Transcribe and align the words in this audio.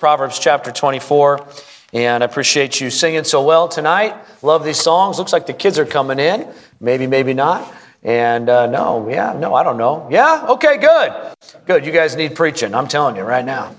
Proverbs 0.00 0.38
chapter 0.38 0.72
24. 0.72 1.46
And 1.92 2.22
I 2.22 2.26
appreciate 2.26 2.80
you 2.80 2.88
singing 2.88 3.24
so 3.24 3.44
well 3.44 3.68
tonight. 3.68 4.16
Love 4.42 4.64
these 4.64 4.80
songs. 4.80 5.18
Looks 5.18 5.30
like 5.30 5.44
the 5.44 5.52
kids 5.52 5.78
are 5.78 5.84
coming 5.84 6.18
in. 6.18 6.48
Maybe, 6.80 7.06
maybe 7.06 7.34
not. 7.34 7.70
And 8.02 8.48
uh, 8.48 8.64
no, 8.64 9.10
yeah, 9.10 9.34
no, 9.38 9.52
I 9.52 9.62
don't 9.62 9.76
know. 9.76 10.08
Yeah? 10.10 10.46
Okay, 10.52 10.78
good. 10.78 11.34
Good. 11.66 11.84
You 11.84 11.92
guys 11.92 12.16
need 12.16 12.34
preaching. 12.34 12.74
I'm 12.74 12.88
telling 12.88 13.14
you 13.14 13.24
right 13.24 13.44
now. 13.44 13.76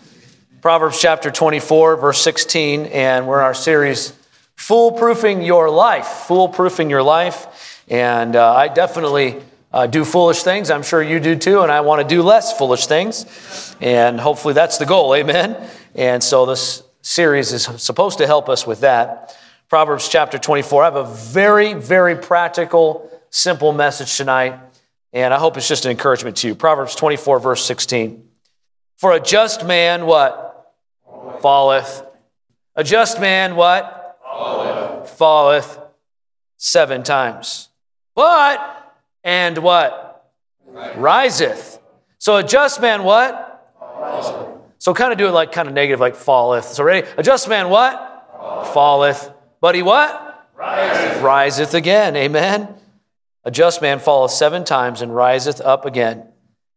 Proverbs 0.61 1.01
chapter 1.01 1.31
24, 1.31 1.95
verse 1.95 2.21
16. 2.21 2.85
And 2.85 3.25
we're 3.25 3.39
in 3.39 3.45
our 3.45 3.55
series, 3.55 4.13
Foolproofing 4.57 5.43
Your 5.43 5.71
Life. 5.71 6.27
Foolproofing 6.27 6.91
Your 6.91 7.01
Life. 7.01 7.83
And 7.89 8.35
uh, 8.35 8.53
I 8.53 8.67
definitely 8.67 9.41
uh, 9.73 9.87
do 9.87 10.05
foolish 10.05 10.43
things. 10.43 10.69
I'm 10.69 10.83
sure 10.83 11.01
you 11.01 11.19
do 11.19 11.35
too. 11.35 11.61
And 11.61 11.71
I 11.71 11.81
want 11.81 12.07
to 12.07 12.15
do 12.15 12.21
less 12.21 12.55
foolish 12.55 12.85
things. 12.85 13.75
And 13.81 14.19
hopefully 14.19 14.53
that's 14.53 14.77
the 14.77 14.85
goal. 14.85 15.15
Amen. 15.15 15.57
And 15.95 16.23
so 16.23 16.45
this 16.45 16.83
series 17.01 17.51
is 17.51 17.63
supposed 17.77 18.19
to 18.19 18.27
help 18.27 18.49
us 18.49 18.65
with 18.65 18.81
that. 18.81 19.37
Proverbs 19.69 20.07
chapter 20.07 20.37
24. 20.37 20.83
I 20.83 20.85
have 20.85 20.95
a 20.95 21.05
very, 21.05 21.73
very 21.73 22.15
practical, 22.15 23.09
simple 23.29 23.71
message 23.71 24.17
tonight, 24.17 24.59
and 25.13 25.33
I 25.33 25.37
hope 25.37 25.57
it's 25.57 25.67
just 25.67 25.85
an 25.85 25.91
encouragement 25.91 26.37
to 26.37 26.47
you. 26.47 26.55
Proverbs 26.55 26.95
24, 26.95 27.39
verse 27.39 27.65
16. 27.65 28.27
For 28.97 29.13
a 29.13 29.19
just 29.19 29.65
man, 29.65 30.05
what? 30.05 30.73
Falleth. 31.41 32.05
A 32.75 32.83
just 32.83 33.19
man, 33.19 33.55
what? 33.55 34.17
Falleth. 34.23 35.09
Falleth 35.09 35.79
seven 36.57 37.03
times. 37.03 37.69
But, 38.13 38.93
and 39.23 39.57
what? 39.57 40.29
Riseth. 40.69 41.79
So 42.19 42.37
a 42.37 42.43
just 42.43 42.81
man, 42.81 43.03
what? 43.03 43.73
Falleth. 43.79 44.50
So 44.81 44.95
kind 44.95 45.11
of 45.11 45.19
do 45.19 45.27
it 45.27 45.31
like 45.31 45.51
kind 45.51 45.67
of 45.67 45.75
negative, 45.75 45.99
like 45.99 46.15
falleth. 46.15 46.65
So 46.65 46.83
ready? 46.83 47.07
A 47.15 47.21
just 47.21 47.47
man 47.47 47.69
what? 47.69 47.93
Falleth. 48.33 48.73
Falleth. 48.73 49.33
But 49.61 49.75
he 49.75 49.83
what? 49.83 50.49
Riseth. 50.57 51.21
Riseth 51.21 51.73
again. 51.75 52.15
Amen. 52.15 52.67
A 53.43 53.51
just 53.51 53.83
man 53.83 53.99
falleth 53.99 54.31
seven 54.31 54.63
times 54.63 55.03
and 55.03 55.15
riseth 55.15 55.61
up 55.61 55.85
again. 55.85 56.27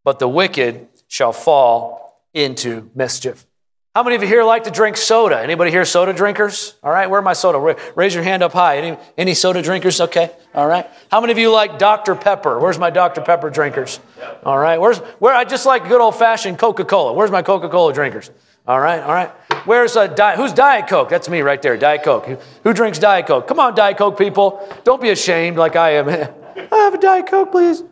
But 0.05 0.19
the 0.19 0.29
wicked 0.29 0.87
shall 1.09 1.33
fall 1.33 2.23
into 2.35 2.91
mischief. 2.95 3.47
How 3.95 4.03
many 4.03 4.17
of 4.17 4.23
you 4.23 4.29
here 4.29 4.43
like 4.43 4.65
to 4.65 4.73
drink 4.73 4.97
soda? 4.97 5.41
Anybody 5.41 5.71
here 5.71 5.85
soda 5.85 6.13
drinkers? 6.13 6.75
All 6.83 6.91
right, 6.91 7.09
where 7.09 7.21
are 7.21 7.23
my 7.23 7.33
soda? 7.33 7.77
Raise 7.95 8.13
your 8.13 8.25
hand 8.25 8.43
up 8.43 8.53
high. 8.53 8.79
Any, 8.79 8.99
any 9.17 9.35
soda 9.35 9.63
drinkers? 9.63 10.01
Okay, 10.01 10.33
all 10.53 10.67
right. 10.67 10.85
How 11.13 11.21
many 11.21 11.31
of 11.31 11.39
you 11.39 11.53
like 11.53 11.79
Dr. 11.79 12.17
Pepper? 12.17 12.59
Where's 12.59 12.77
my 12.77 12.91
Dr. 12.91 13.21
Pepper 13.21 13.51
drinkers? 13.51 14.01
All 14.43 14.59
right, 14.59 14.81
where's 14.81 14.99
where? 15.21 15.33
I 15.33 15.45
just 15.45 15.65
like 15.65 15.87
good 15.87 16.01
old 16.01 16.17
fashioned 16.17 16.59
Coca 16.59 16.85
Cola. 16.85 17.13
Where's 17.13 17.31
my 17.31 17.43
Coca 17.43 17.69
Cola 17.69 17.93
drinkers? 17.93 18.33
All 18.67 18.81
right, 18.81 19.01
all 19.01 19.15
right. 19.15 19.31
Where's 19.65 19.95
a 19.95 20.09
diet? 20.09 20.39
Who's 20.39 20.53
Diet 20.53 20.89
Coke? 20.89 21.09
That's 21.09 21.29
me 21.29 21.43
right 21.43 21.63
there, 21.63 21.77
Diet 21.77 22.03
Coke. 22.03 22.27
Who, 22.27 22.37
who 22.65 22.73
drinks 22.73 22.99
Diet 22.99 23.29
Coke? 23.29 23.47
Come 23.47 23.61
on, 23.61 23.77
Diet 23.77 23.97
Coke 23.97 24.19
people. 24.19 24.69
Don't 24.83 25.01
be 25.01 25.11
ashamed 25.11 25.57
like 25.57 25.77
I 25.77 25.91
am. 25.91 26.09
I 26.73 26.77
have 26.79 26.95
a 26.95 26.99
Diet 26.99 27.29
Coke, 27.29 27.53
please. 27.53 27.85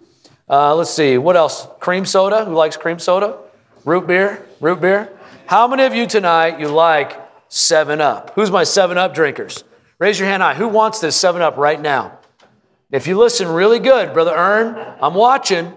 Uh, 0.50 0.74
let's 0.74 0.90
see, 0.90 1.16
what 1.16 1.36
else? 1.36 1.68
Cream 1.78 2.04
soda. 2.04 2.44
Who 2.44 2.54
likes 2.54 2.76
cream 2.76 2.98
soda? 2.98 3.38
Root 3.84 4.08
beer. 4.08 4.44
Root 4.60 4.80
beer. 4.80 5.16
How 5.46 5.68
many 5.68 5.84
of 5.84 5.94
you 5.94 6.06
tonight 6.06 6.60
you 6.60 6.68
like 6.68 7.18
7 7.48 8.00
Up? 8.00 8.32
Who's 8.34 8.50
my 8.50 8.64
7 8.64 8.96
Up 8.96 9.14
drinkers? 9.14 9.64
Raise 9.98 10.18
your 10.18 10.28
hand 10.28 10.42
high. 10.42 10.54
Who 10.54 10.68
wants 10.68 11.00
this 11.00 11.16
7 11.16 11.42
Up 11.42 11.56
right 11.56 11.80
now? 11.80 12.18
If 12.90 13.06
you 13.06 13.18
listen 13.18 13.48
really 13.48 13.78
good, 13.78 14.12
Brother 14.12 14.34
Earn, 14.34 14.96
I'm 15.00 15.14
watching, 15.14 15.72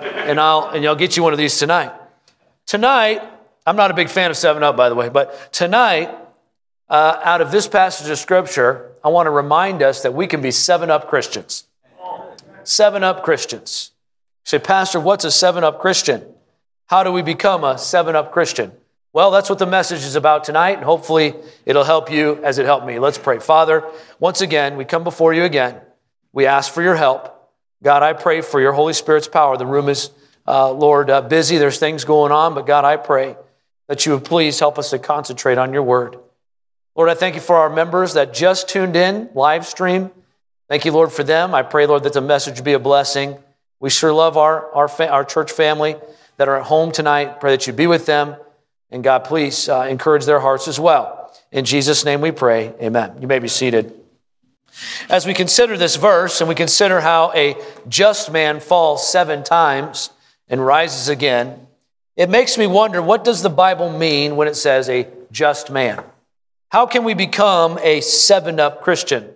and 0.00 0.40
I'll 0.40 0.68
and 0.68 0.84
I'll 0.86 0.96
get 0.96 1.16
you 1.16 1.22
one 1.22 1.32
of 1.32 1.38
these 1.38 1.58
tonight. 1.58 1.92
Tonight, 2.66 3.22
I'm 3.66 3.76
not 3.76 3.90
a 3.90 3.94
big 3.94 4.08
fan 4.08 4.30
of 4.30 4.36
7 4.36 4.62
Up, 4.62 4.76
by 4.76 4.88
the 4.88 4.94
way, 4.94 5.08
but 5.08 5.52
tonight, 5.52 6.10
uh, 6.88 7.20
out 7.22 7.40
of 7.40 7.50
this 7.50 7.68
passage 7.68 8.08
of 8.08 8.18
Scripture, 8.18 8.92
I 9.04 9.08
want 9.08 9.26
to 9.26 9.30
remind 9.30 9.82
us 9.82 10.02
that 10.02 10.14
we 10.14 10.26
can 10.26 10.40
be 10.40 10.50
7 10.50 10.90
Up 10.90 11.08
Christians. 11.08 11.64
7 12.64 13.02
Up 13.02 13.22
Christians. 13.22 13.92
You 14.44 14.50
say, 14.50 14.58
Pastor, 14.58 15.00
what's 15.00 15.24
a 15.24 15.30
7 15.30 15.64
Up 15.64 15.80
Christian? 15.80 16.24
How 16.86 17.02
do 17.02 17.12
we 17.12 17.22
become 17.22 17.64
a 17.64 17.78
7 17.78 18.16
Up 18.16 18.32
Christian? 18.32 18.72
Well, 19.18 19.32
that's 19.32 19.50
what 19.50 19.58
the 19.58 19.66
message 19.66 20.04
is 20.04 20.14
about 20.14 20.44
tonight, 20.44 20.76
and 20.76 20.84
hopefully 20.84 21.34
it'll 21.66 21.82
help 21.82 22.08
you 22.08 22.38
as 22.44 22.58
it 22.58 22.66
helped 22.66 22.86
me. 22.86 23.00
Let's 23.00 23.18
pray. 23.18 23.40
Father, 23.40 23.82
once 24.20 24.42
again, 24.42 24.76
we 24.76 24.84
come 24.84 25.02
before 25.02 25.34
you 25.34 25.42
again. 25.42 25.80
We 26.32 26.46
ask 26.46 26.72
for 26.72 26.84
your 26.84 26.94
help. 26.94 27.50
God, 27.82 28.04
I 28.04 28.12
pray 28.12 28.42
for 28.42 28.60
your 28.60 28.70
Holy 28.70 28.92
Spirit's 28.92 29.26
power. 29.26 29.56
The 29.56 29.66
room 29.66 29.88
is, 29.88 30.10
uh, 30.46 30.70
Lord, 30.70 31.10
uh, 31.10 31.20
busy. 31.20 31.58
There's 31.58 31.80
things 31.80 32.04
going 32.04 32.30
on, 32.30 32.54
but 32.54 32.64
God, 32.64 32.84
I 32.84 32.96
pray 32.96 33.34
that 33.88 34.06
you 34.06 34.12
would 34.12 34.24
please 34.24 34.60
help 34.60 34.78
us 34.78 34.90
to 34.90 35.00
concentrate 35.00 35.58
on 35.58 35.72
your 35.72 35.82
word. 35.82 36.16
Lord, 36.94 37.08
I 37.08 37.14
thank 37.14 37.34
you 37.34 37.40
for 37.40 37.56
our 37.56 37.70
members 37.70 38.12
that 38.12 38.32
just 38.32 38.68
tuned 38.68 38.94
in, 38.94 39.30
live 39.34 39.66
stream. 39.66 40.12
Thank 40.68 40.84
you, 40.84 40.92
Lord, 40.92 41.10
for 41.10 41.24
them. 41.24 41.56
I 41.56 41.64
pray, 41.64 41.86
Lord, 41.86 42.04
that 42.04 42.12
the 42.12 42.20
message 42.20 42.62
be 42.62 42.74
a 42.74 42.78
blessing. 42.78 43.36
We 43.80 43.90
sure 43.90 44.12
love 44.12 44.36
our, 44.36 44.72
our, 44.72 44.86
fa- 44.86 45.10
our 45.10 45.24
church 45.24 45.50
family 45.50 45.96
that 46.36 46.48
are 46.48 46.58
at 46.58 46.66
home 46.66 46.92
tonight. 46.92 47.40
Pray 47.40 47.50
that 47.50 47.66
you 47.66 47.72
be 47.72 47.88
with 47.88 48.06
them. 48.06 48.36
And 48.90 49.04
God, 49.04 49.24
please 49.24 49.68
uh, 49.68 49.86
encourage 49.88 50.24
their 50.24 50.40
hearts 50.40 50.66
as 50.68 50.80
well. 50.80 51.32
In 51.52 51.64
Jesus' 51.64 52.04
name 52.04 52.20
we 52.20 52.30
pray. 52.30 52.74
Amen. 52.80 53.18
You 53.20 53.26
may 53.26 53.38
be 53.38 53.48
seated. 53.48 53.94
As 55.08 55.26
we 55.26 55.34
consider 55.34 55.76
this 55.76 55.96
verse 55.96 56.40
and 56.40 56.48
we 56.48 56.54
consider 56.54 57.00
how 57.00 57.32
a 57.34 57.56
just 57.88 58.30
man 58.30 58.60
falls 58.60 59.10
seven 59.10 59.42
times 59.42 60.10
and 60.48 60.64
rises 60.64 61.08
again, 61.08 61.66
it 62.16 62.28
makes 62.28 62.58
me 62.58 62.66
wonder 62.66 63.00
what 63.00 63.24
does 63.24 63.42
the 63.42 63.50
Bible 63.50 63.90
mean 63.90 64.36
when 64.36 64.48
it 64.48 64.56
says 64.56 64.88
a 64.88 65.08
just 65.30 65.70
man? 65.70 66.02
How 66.70 66.86
can 66.86 67.04
we 67.04 67.14
become 67.14 67.78
a 67.82 68.00
seven 68.00 68.60
up 68.60 68.82
Christian? 68.82 69.30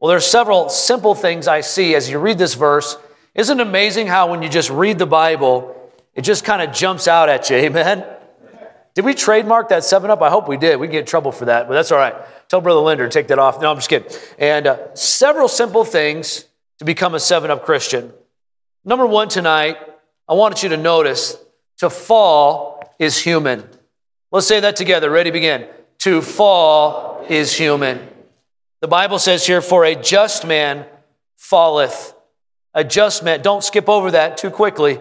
Well, 0.00 0.10
there's 0.10 0.26
several 0.26 0.68
simple 0.68 1.14
things 1.14 1.48
I 1.48 1.60
see 1.60 1.94
as 1.94 2.08
you 2.08 2.18
read 2.18 2.38
this 2.38 2.54
verse. 2.54 2.96
Isn't 3.34 3.60
it 3.60 3.66
amazing 3.66 4.06
how 4.06 4.30
when 4.30 4.42
you 4.42 4.48
just 4.48 4.70
read 4.70 4.98
the 4.98 5.06
Bible, 5.06 5.92
it 6.14 6.22
just 6.22 6.44
kind 6.44 6.62
of 6.62 6.74
jumps 6.74 7.08
out 7.08 7.28
at 7.28 7.50
you? 7.50 7.56
Amen. 7.56 8.04
Did 8.98 9.04
we 9.04 9.14
trademark 9.14 9.68
that 9.68 9.84
7 9.84 10.10
Up? 10.10 10.20
I 10.22 10.28
hope 10.28 10.48
we 10.48 10.56
did. 10.56 10.80
We 10.80 10.88
get 10.88 10.98
in 10.98 11.06
trouble 11.06 11.30
for 11.30 11.44
that, 11.44 11.68
but 11.68 11.74
that's 11.74 11.92
all 11.92 11.98
right. 11.98 12.16
Tell 12.48 12.60
Brother 12.60 12.80
Linder 12.80 13.06
to 13.06 13.08
take 13.08 13.28
that 13.28 13.38
off. 13.38 13.60
No, 13.60 13.70
I'm 13.70 13.76
just 13.76 13.88
kidding. 13.88 14.10
And 14.40 14.66
uh, 14.66 14.92
several 14.96 15.46
simple 15.46 15.84
things 15.84 16.46
to 16.80 16.84
become 16.84 17.14
a 17.14 17.20
7 17.20 17.48
Up 17.48 17.64
Christian. 17.64 18.12
Number 18.84 19.06
one 19.06 19.28
tonight, 19.28 19.76
I 20.28 20.34
wanted 20.34 20.64
you 20.64 20.70
to 20.70 20.76
notice 20.76 21.36
to 21.76 21.90
fall 21.90 22.92
is 22.98 23.16
human. 23.16 23.62
Let's 24.32 24.48
say 24.48 24.58
that 24.58 24.74
together. 24.74 25.10
Ready, 25.10 25.30
begin. 25.30 25.68
To 25.98 26.20
fall 26.20 27.24
is 27.28 27.56
human. 27.56 28.04
The 28.80 28.88
Bible 28.88 29.20
says 29.20 29.46
here, 29.46 29.60
for 29.60 29.84
a 29.84 29.94
just 29.94 30.44
man 30.44 30.84
falleth. 31.36 32.14
A 32.74 32.82
just 32.82 33.22
man, 33.22 33.42
don't 33.42 33.62
skip 33.62 33.88
over 33.88 34.10
that 34.10 34.38
too 34.38 34.50
quickly 34.50 34.98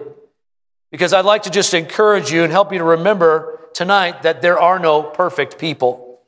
because 0.92 1.14
I'd 1.14 1.26
like 1.26 1.44
to 1.44 1.50
just 1.50 1.74
encourage 1.74 2.32
you 2.32 2.44
and 2.44 2.52
help 2.52 2.72
you 2.72 2.80
to 2.80 2.84
remember 2.84 3.60
tonight 3.74 4.24
that 4.24 4.42
there 4.42 4.60
are 4.60 4.80
no 4.80 5.04
perfect 5.04 5.58
people. 5.60 6.22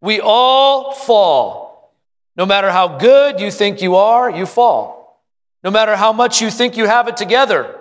We 0.00 0.20
all 0.20 0.92
fall. 0.92 1.94
No 2.36 2.44
matter 2.44 2.70
how 2.70 2.98
good 2.98 3.40
you 3.40 3.50
think 3.50 3.80
you 3.80 3.96
are, 3.96 4.30
you 4.30 4.46
fall. 4.46 5.22
No 5.64 5.70
matter 5.70 5.96
how 5.96 6.12
much 6.12 6.40
you 6.40 6.50
think 6.50 6.76
you 6.76 6.86
have 6.86 7.08
it 7.08 7.16
together, 7.16 7.76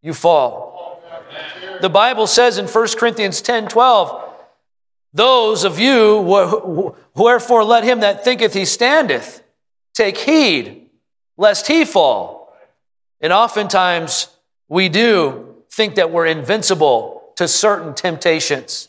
you 0.00 0.14
fall. 0.14 1.02
The 1.80 1.90
Bible 1.90 2.26
says 2.26 2.58
in 2.58 2.66
1 2.66 2.88
Corinthians 2.96 3.42
10 3.42 3.68
12, 3.68 4.30
those 5.12 5.64
of 5.64 5.78
you, 5.78 6.20
wherefore 7.14 7.64
let 7.64 7.84
him 7.84 8.00
that 8.00 8.24
thinketh 8.24 8.54
he 8.54 8.64
standeth 8.64 9.42
take 9.94 10.16
heed 10.16 10.88
lest 11.36 11.66
he 11.66 11.84
fall. 11.84 12.56
And 13.20 13.32
oftentimes 13.32 14.28
we 14.72 14.88
do 14.88 15.54
think 15.70 15.96
that 15.96 16.10
we're 16.10 16.24
invincible 16.24 17.34
to 17.36 17.46
certain 17.46 17.92
temptations, 17.92 18.88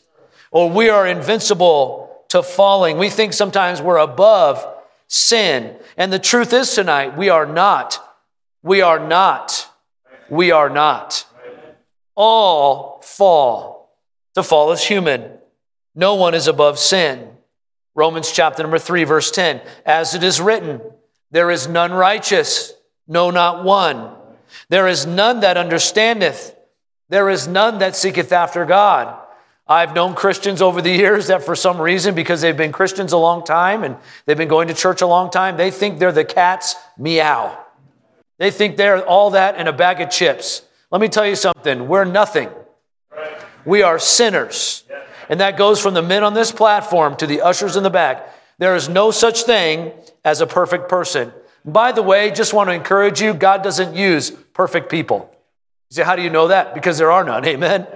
or 0.50 0.70
we 0.70 0.88
are 0.88 1.06
invincible 1.06 2.24
to 2.30 2.42
falling. 2.42 2.96
We 2.96 3.10
think 3.10 3.34
sometimes 3.34 3.82
we're 3.82 3.98
above 3.98 4.66
sin. 5.08 5.76
And 5.98 6.10
the 6.10 6.18
truth 6.18 6.54
is 6.54 6.74
tonight, 6.74 7.18
we 7.18 7.28
are 7.28 7.44
not. 7.44 8.02
We 8.62 8.80
are 8.80 8.98
not. 8.98 9.68
We 10.30 10.52
are 10.52 10.70
not. 10.70 11.26
All 12.14 13.02
fall. 13.02 13.94
The 14.32 14.42
fall 14.42 14.72
is 14.72 14.82
human. 14.82 15.32
No 15.94 16.14
one 16.14 16.32
is 16.32 16.48
above 16.48 16.78
sin. 16.78 17.28
Romans 17.94 18.32
chapter 18.32 18.62
number 18.62 18.78
3, 18.78 19.04
verse 19.04 19.30
10. 19.30 19.60
As 19.84 20.14
it 20.14 20.24
is 20.24 20.40
written, 20.40 20.80
there 21.30 21.50
is 21.50 21.68
none 21.68 21.92
righteous, 21.92 22.72
no, 23.06 23.30
not 23.30 23.64
one. 23.64 24.23
There 24.68 24.88
is 24.88 25.06
none 25.06 25.40
that 25.40 25.56
understandeth. 25.56 26.56
There 27.08 27.28
is 27.28 27.46
none 27.46 27.78
that 27.78 27.96
seeketh 27.96 28.32
after 28.32 28.64
God. 28.64 29.20
I've 29.66 29.94
known 29.94 30.14
Christians 30.14 30.60
over 30.60 30.82
the 30.82 30.90
years 30.90 31.28
that 31.28 31.42
for 31.42 31.56
some 31.56 31.80
reason, 31.80 32.14
because 32.14 32.42
they've 32.42 32.56
been 32.56 32.72
Christians 32.72 33.12
a 33.12 33.18
long 33.18 33.44
time 33.44 33.82
and 33.82 33.96
they've 34.26 34.36
been 34.36 34.48
going 34.48 34.68
to 34.68 34.74
church 34.74 35.00
a 35.00 35.06
long 35.06 35.30
time, 35.30 35.56
they 35.56 35.70
think 35.70 35.98
they're 35.98 36.12
the 36.12 36.24
cat's 36.24 36.76
meow. 36.98 37.58
They 38.38 38.50
think 38.50 38.76
they're 38.76 39.06
all 39.06 39.30
that 39.30 39.58
in 39.58 39.66
a 39.66 39.72
bag 39.72 40.00
of 40.00 40.10
chips. 40.10 40.62
Let 40.90 41.00
me 41.00 41.08
tell 41.08 41.26
you 41.26 41.36
something 41.36 41.88
we're 41.88 42.04
nothing. 42.04 42.50
We 43.64 43.82
are 43.82 43.98
sinners. 43.98 44.84
And 45.30 45.40
that 45.40 45.56
goes 45.56 45.80
from 45.80 45.94
the 45.94 46.02
men 46.02 46.22
on 46.22 46.34
this 46.34 46.52
platform 46.52 47.16
to 47.16 47.26
the 47.26 47.40
ushers 47.40 47.76
in 47.76 47.82
the 47.82 47.90
back. 47.90 48.34
There 48.58 48.76
is 48.76 48.88
no 48.88 49.10
such 49.10 49.44
thing 49.44 49.92
as 50.24 50.40
a 50.40 50.46
perfect 50.46 50.88
person. 50.88 51.32
By 51.64 51.92
the 51.92 52.02
way, 52.02 52.30
just 52.30 52.52
want 52.52 52.68
to 52.68 52.74
encourage 52.74 53.20
you 53.20 53.32
God 53.34 53.62
doesn't 53.62 53.94
use 53.94 54.30
perfect 54.30 54.90
people. 54.90 55.30
You 55.90 55.96
say, 55.96 56.02
how 56.02 56.16
do 56.16 56.22
you 56.22 56.30
know 56.30 56.48
that? 56.48 56.74
Because 56.74 56.98
there 56.98 57.10
are 57.10 57.24
none. 57.24 57.44
Amen. 57.46 57.86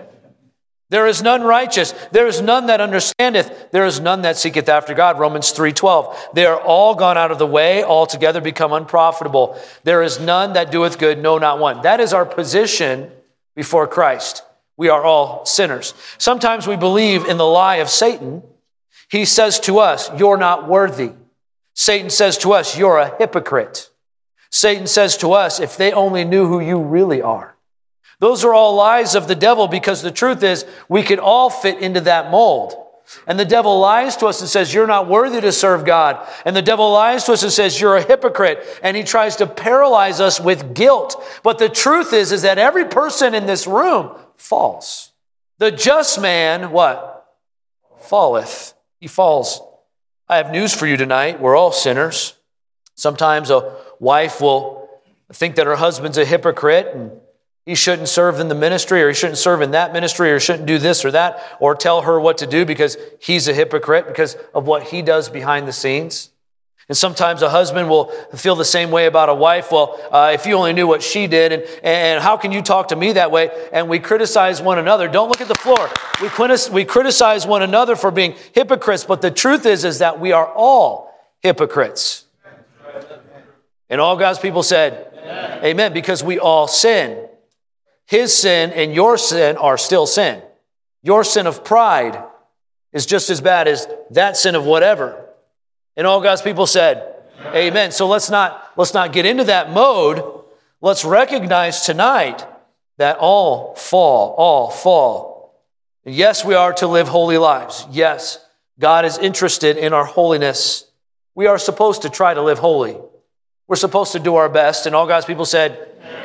There 0.90 1.06
is 1.06 1.22
none 1.22 1.42
righteous. 1.42 1.92
There 2.12 2.26
is 2.26 2.40
none 2.40 2.66
that 2.68 2.80
understandeth. 2.80 3.70
There 3.72 3.84
is 3.84 4.00
none 4.00 4.22
that 4.22 4.38
seeketh 4.38 4.70
after 4.70 4.94
God. 4.94 5.18
Romans 5.18 5.52
3:12. 5.52 6.32
They 6.32 6.46
are 6.46 6.58
all 6.58 6.94
gone 6.94 7.18
out 7.18 7.30
of 7.30 7.38
the 7.38 7.46
way, 7.46 7.84
altogether 7.84 8.40
become 8.40 8.72
unprofitable. 8.72 9.60
There 9.84 10.02
is 10.02 10.18
none 10.18 10.54
that 10.54 10.72
doeth 10.72 10.98
good, 10.98 11.18
no 11.18 11.36
not 11.36 11.58
one. 11.58 11.82
That 11.82 12.00
is 12.00 12.14
our 12.14 12.24
position 12.24 13.10
before 13.54 13.86
Christ. 13.86 14.42
We 14.78 14.88
are 14.88 15.04
all 15.04 15.44
sinners. 15.44 15.92
Sometimes 16.16 16.66
we 16.66 16.76
believe 16.76 17.26
in 17.26 17.36
the 17.36 17.44
lie 17.44 17.76
of 17.76 17.90
Satan. 17.90 18.42
He 19.10 19.26
says 19.26 19.60
to 19.60 19.80
us, 19.80 20.10
You're 20.18 20.38
not 20.38 20.68
worthy. 20.68 21.12
Satan 21.78 22.10
says 22.10 22.36
to 22.38 22.54
us, 22.54 22.76
You're 22.76 22.98
a 22.98 23.16
hypocrite. 23.18 23.90
Satan 24.50 24.88
says 24.88 25.16
to 25.18 25.30
us, 25.30 25.60
If 25.60 25.76
they 25.76 25.92
only 25.92 26.24
knew 26.24 26.48
who 26.48 26.58
you 26.58 26.80
really 26.82 27.22
are. 27.22 27.56
Those 28.18 28.44
are 28.44 28.52
all 28.52 28.74
lies 28.74 29.14
of 29.14 29.28
the 29.28 29.36
devil 29.36 29.68
because 29.68 30.02
the 30.02 30.10
truth 30.10 30.42
is 30.42 30.66
we 30.88 31.04
can 31.04 31.20
all 31.20 31.50
fit 31.50 31.78
into 31.78 32.00
that 32.00 32.32
mold. 32.32 32.74
And 33.28 33.38
the 33.38 33.44
devil 33.44 33.78
lies 33.78 34.16
to 34.16 34.26
us 34.26 34.40
and 34.40 34.50
says, 34.50 34.74
You're 34.74 34.88
not 34.88 35.08
worthy 35.08 35.40
to 35.40 35.52
serve 35.52 35.84
God. 35.84 36.28
And 36.44 36.56
the 36.56 36.62
devil 36.62 36.90
lies 36.90 37.22
to 37.24 37.34
us 37.34 37.44
and 37.44 37.52
says, 37.52 37.80
You're 37.80 37.96
a 37.96 38.02
hypocrite. 38.02 38.58
And 38.82 38.96
he 38.96 39.04
tries 39.04 39.36
to 39.36 39.46
paralyze 39.46 40.20
us 40.20 40.40
with 40.40 40.74
guilt. 40.74 41.22
But 41.44 41.58
the 41.58 41.68
truth 41.68 42.12
is, 42.12 42.32
is 42.32 42.42
that 42.42 42.58
every 42.58 42.86
person 42.86 43.34
in 43.34 43.46
this 43.46 43.68
room 43.68 44.16
falls. 44.36 45.12
The 45.58 45.70
just 45.70 46.20
man, 46.20 46.72
what? 46.72 47.24
Falleth. 48.00 48.74
He 48.98 49.06
falls. 49.06 49.62
I 50.28 50.36
have 50.36 50.50
news 50.50 50.74
for 50.74 50.86
you 50.86 50.98
tonight. 50.98 51.40
We're 51.40 51.56
all 51.56 51.72
sinners. 51.72 52.34
Sometimes 52.94 53.50
a 53.50 53.76
wife 53.98 54.40
will 54.40 54.90
think 55.32 55.56
that 55.56 55.66
her 55.66 55.76
husband's 55.76 56.18
a 56.18 56.24
hypocrite 56.24 56.94
and 56.94 57.12
he 57.64 57.74
shouldn't 57.74 58.08
serve 58.08 58.38
in 58.38 58.48
the 58.48 58.54
ministry 58.54 59.02
or 59.02 59.08
he 59.08 59.14
shouldn't 59.14 59.38
serve 59.38 59.62
in 59.62 59.70
that 59.70 59.92
ministry 59.92 60.30
or 60.30 60.40
shouldn't 60.40 60.66
do 60.66 60.78
this 60.78 61.04
or 61.04 61.10
that 61.12 61.42
or 61.60 61.74
tell 61.74 62.02
her 62.02 62.20
what 62.20 62.38
to 62.38 62.46
do 62.46 62.66
because 62.66 62.96
he's 63.20 63.48
a 63.48 63.54
hypocrite 63.54 64.06
because 64.06 64.36
of 64.54 64.66
what 64.66 64.84
he 64.84 65.00
does 65.00 65.30
behind 65.30 65.66
the 65.66 65.72
scenes. 65.72 66.30
And 66.88 66.96
sometimes 66.96 67.42
a 67.42 67.50
husband 67.50 67.90
will 67.90 68.06
feel 68.34 68.56
the 68.56 68.64
same 68.64 68.90
way 68.90 69.06
about 69.06 69.28
a 69.28 69.34
wife. 69.34 69.70
Well, 69.70 70.00
uh, 70.10 70.30
if 70.32 70.46
you 70.46 70.54
only 70.54 70.72
knew 70.72 70.86
what 70.86 71.02
she 71.02 71.26
did, 71.26 71.52
and, 71.52 71.62
and 71.82 72.22
how 72.22 72.38
can 72.38 72.50
you 72.50 72.62
talk 72.62 72.88
to 72.88 72.96
me 72.96 73.12
that 73.12 73.30
way? 73.30 73.50
And 73.72 73.90
we 73.90 73.98
criticize 73.98 74.62
one 74.62 74.78
another. 74.78 75.06
Don't 75.06 75.28
look 75.28 75.42
at 75.42 75.48
the 75.48 75.54
floor. 75.54 75.90
We, 76.22 76.28
we 76.72 76.86
criticize 76.86 77.46
one 77.46 77.62
another 77.62 77.94
for 77.94 78.10
being 78.10 78.36
hypocrites, 78.54 79.04
but 79.04 79.20
the 79.20 79.30
truth 79.30 79.66
is, 79.66 79.84
is 79.84 79.98
that 79.98 80.18
we 80.18 80.32
are 80.32 80.46
all 80.46 81.12
hypocrites. 81.40 82.24
And 83.90 84.00
all 84.00 84.16
God's 84.16 84.38
people 84.38 84.62
said, 84.62 85.12
Amen, 85.14 85.64
Amen 85.64 85.92
because 85.92 86.24
we 86.24 86.38
all 86.38 86.68
sin. 86.68 87.26
His 88.06 88.34
sin 88.34 88.70
and 88.72 88.94
your 88.94 89.18
sin 89.18 89.58
are 89.58 89.76
still 89.76 90.06
sin. 90.06 90.42
Your 91.02 91.22
sin 91.22 91.46
of 91.46 91.64
pride 91.64 92.22
is 92.94 93.04
just 93.04 93.28
as 93.28 93.42
bad 93.42 93.68
as 93.68 93.86
that 94.10 94.38
sin 94.38 94.54
of 94.54 94.64
whatever. 94.64 95.27
And 95.98 96.06
all 96.06 96.22
God's 96.22 96.40
people 96.40 96.66
said, 96.66 97.16
Amen. 97.40 97.54
Amen. 97.56 97.92
So 97.92 98.08
let's 98.08 98.30
not, 98.30 98.72
let's 98.76 98.94
not 98.94 99.12
get 99.12 99.26
into 99.26 99.44
that 99.44 99.70
mode. 99.70 100.24
Let's 100.80 101.04
recognize 101.04 101.82
tonight 101.82 102.46
that 102.96 103.18
all 103.18 103.74
fall, 103.74 104.34
all 104.38 104.70
fall. 104.70 105.62
Yes, 106.06 106.42
we 106.42 106.54
are 106.54 106.72
to 106.74 106.86
live 106.86 107.08
holy 107.08 107.36
lives. 107.36 107.86
Yes, 107.90 108.42
God 108.78 109.04
is 109.04 109.18
interested 109.18 109.76
in 109.76 109.92
our 109.92 110.06
holiness. 110.06 110.86
We 111.34 111.46
are 111.46 111.58
supposed 111.58 112.00
to 112.02 112.08
try 112.08 112.32
to 112.32 112.40
live 112.40 112.58
holy. 112.58 112.96
We're 113.66 113.76
supposed 113.76 114.12
to 114.12 114.18
do 114.18 114.36
our 114.36 114.48
best. 114.48 114.86
And 114.86 114.96
all 114.96 115.06
God's 115.06 115.26
people 115.26 115.44
said, 115.44 115.72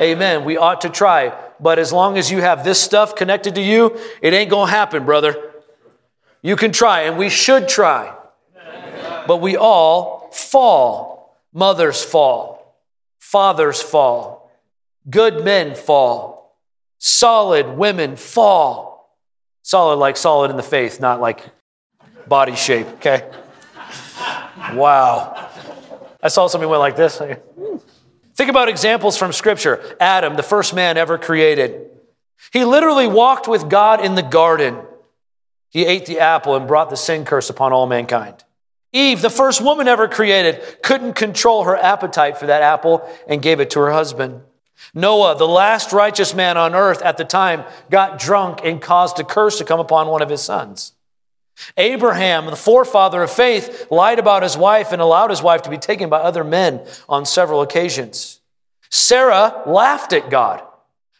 Amen. 0.00 0.44
We 0.46 0.56
ought 0.56 0.80
to 0.80 0.88
try 0.88 1.34
but 1.60 1.78
as 1.78 1.92
long 1.92 2.18
as 2.18 2.30
you 2.30 2.40
have 2.40 2.64
this 2.64 2.80
stuff 2.80 3.14
connected 3.14 3.54
to 3.56 3.62
you, 3.62 3.98
it 4.20 4.34
ain't 4.34 4.50
going 4.50 4.68
to 4.68 4.76
happen, 4.76 5.04
brother. 5.04 5.52
You 6.42 6.56
can 6.56 6.72
try, 6.72 7.02
and 7.02 7.16
we 7.16 7.28
should 7.28 7.68
try. 7.68 8.14
But 9.26 9.40
we 9.40 9.56
all 9.56 10.30
fall. 10.32 11.38
Mothers 11.52 12.02
fall. 12.02 12.80
Fathers 13.18 13.80
fall. 13.80 14.50
Good 15.08 15.44
men 15.44 15.74
fall. 15.74 16.58
Solid 16.98 17.76
women 17.76 18.16
fall. 18.16 19.18
Solid 19.62 19.96
like 19.96 20.16
solid 20.16 20.50
in 20.50 20.56
the 20.56 20.62
faith, 20.62 21.00
not 21.00 21.20
like 21.20 21.42
body 22.26 22.54
shape, 22.54 22.86
okay? 22.94 23.28
Wow. 24.74 25.50
I 26.22 26.28
saw 26.28 26.46
somebody 26.46 26.70
went 26.70 26.80
like 26.80 26.96
this. 26.96 27.18
Think 28.36 28.50
about 28.50 28.68
examples 28.68 29.16
from 29.16 29.32
Scripture. 29.32 29.96
Adam, 30.00 30.36
the 30.36 30.42
first 30.42 30.74
man 30.74 30.96
ever 30.96 31.18
created. 31.18 31.90
He 32.52 32.64
literally 32.64 33.06
walked 33.06 33.48
with 33.48 33.68
God 33.68 34.04
in 34.04 34.14
the 34.14 34.22
garden. 34.22 34.78
He 35.70 35.86
ate 35.86 36.06
the 36.06 36.20
apple 36.20 36.56
and 36.56 36.68
brought 36.68 36.90
the 36.90 36.96
sin 36.96 37.24
curse 37.24 37.50
upon 37.50 37.72
all 37.72 37.86
mankind. 37.86 38.43
Eve, 38.94 39.20
the 39.20 39.28
first 39.28 39.60
woman 39.60 39.88
ever 39.88 40.06
created, 40.06 40.78
couldn't 40.80 41.14
control 41.14 41.64
her 41.64 41.76
appetite 41.76 42.38
for 42.38 42.46
that 42.46 42.62
apple 42.62 43.06
and 43.26 43.42
gave 43.42 43.58
it 43.58 43.70
to 43.70 43.80
her 43.80 43.90
husband. 43.90 44.40
Noah, 44.94 45.36
the 45.36 45.48
last 45.48 45.92
righteous 45.92 46.32
man 46.32 46.56
on 46.56 46.76
earth 46.76 47.02
at 47.02 47.16
the 47.16 47.24
time, 47.24 47.64
got 47.90 48.20
drunk 48.20 48.60
and 48.62 48.80
caused 48.80 49.18
a 49.18 49.24
curse 49.24 49.58
to 49.58 49.64
come 49.64 49.80
upon 49.80 50.06
one 50.06 50.22
of 50.22 50.30
his 50.30 50.42
sons. 50.42 50.92
Abraham, 51.76 52.46
the 52.46 52.56
forefather 52.56 53.22
of 53.22 53.32
faith, 53.32 53.88
lied 53.90 54.20
about 54.20 54.44
his 54.44 54.56
wife 54.56 54.92
and 54.92 55.02
allowed 55.02 55.30
his 55.30 55.42
wife 55.42 55.62
to 55.62 55.70
be 55.70 55.78
taken 55.78 56.08
by 56.08 56.18
other 56.18 56.44
men 56.44 56.86
on 57.08 57.26
several 57.26 57.62
occasions. 57.62 58.40
Sarah 58.90 59.62
laughed 59.66 60.12
at 60.12 60.30
God. 60.30 60.62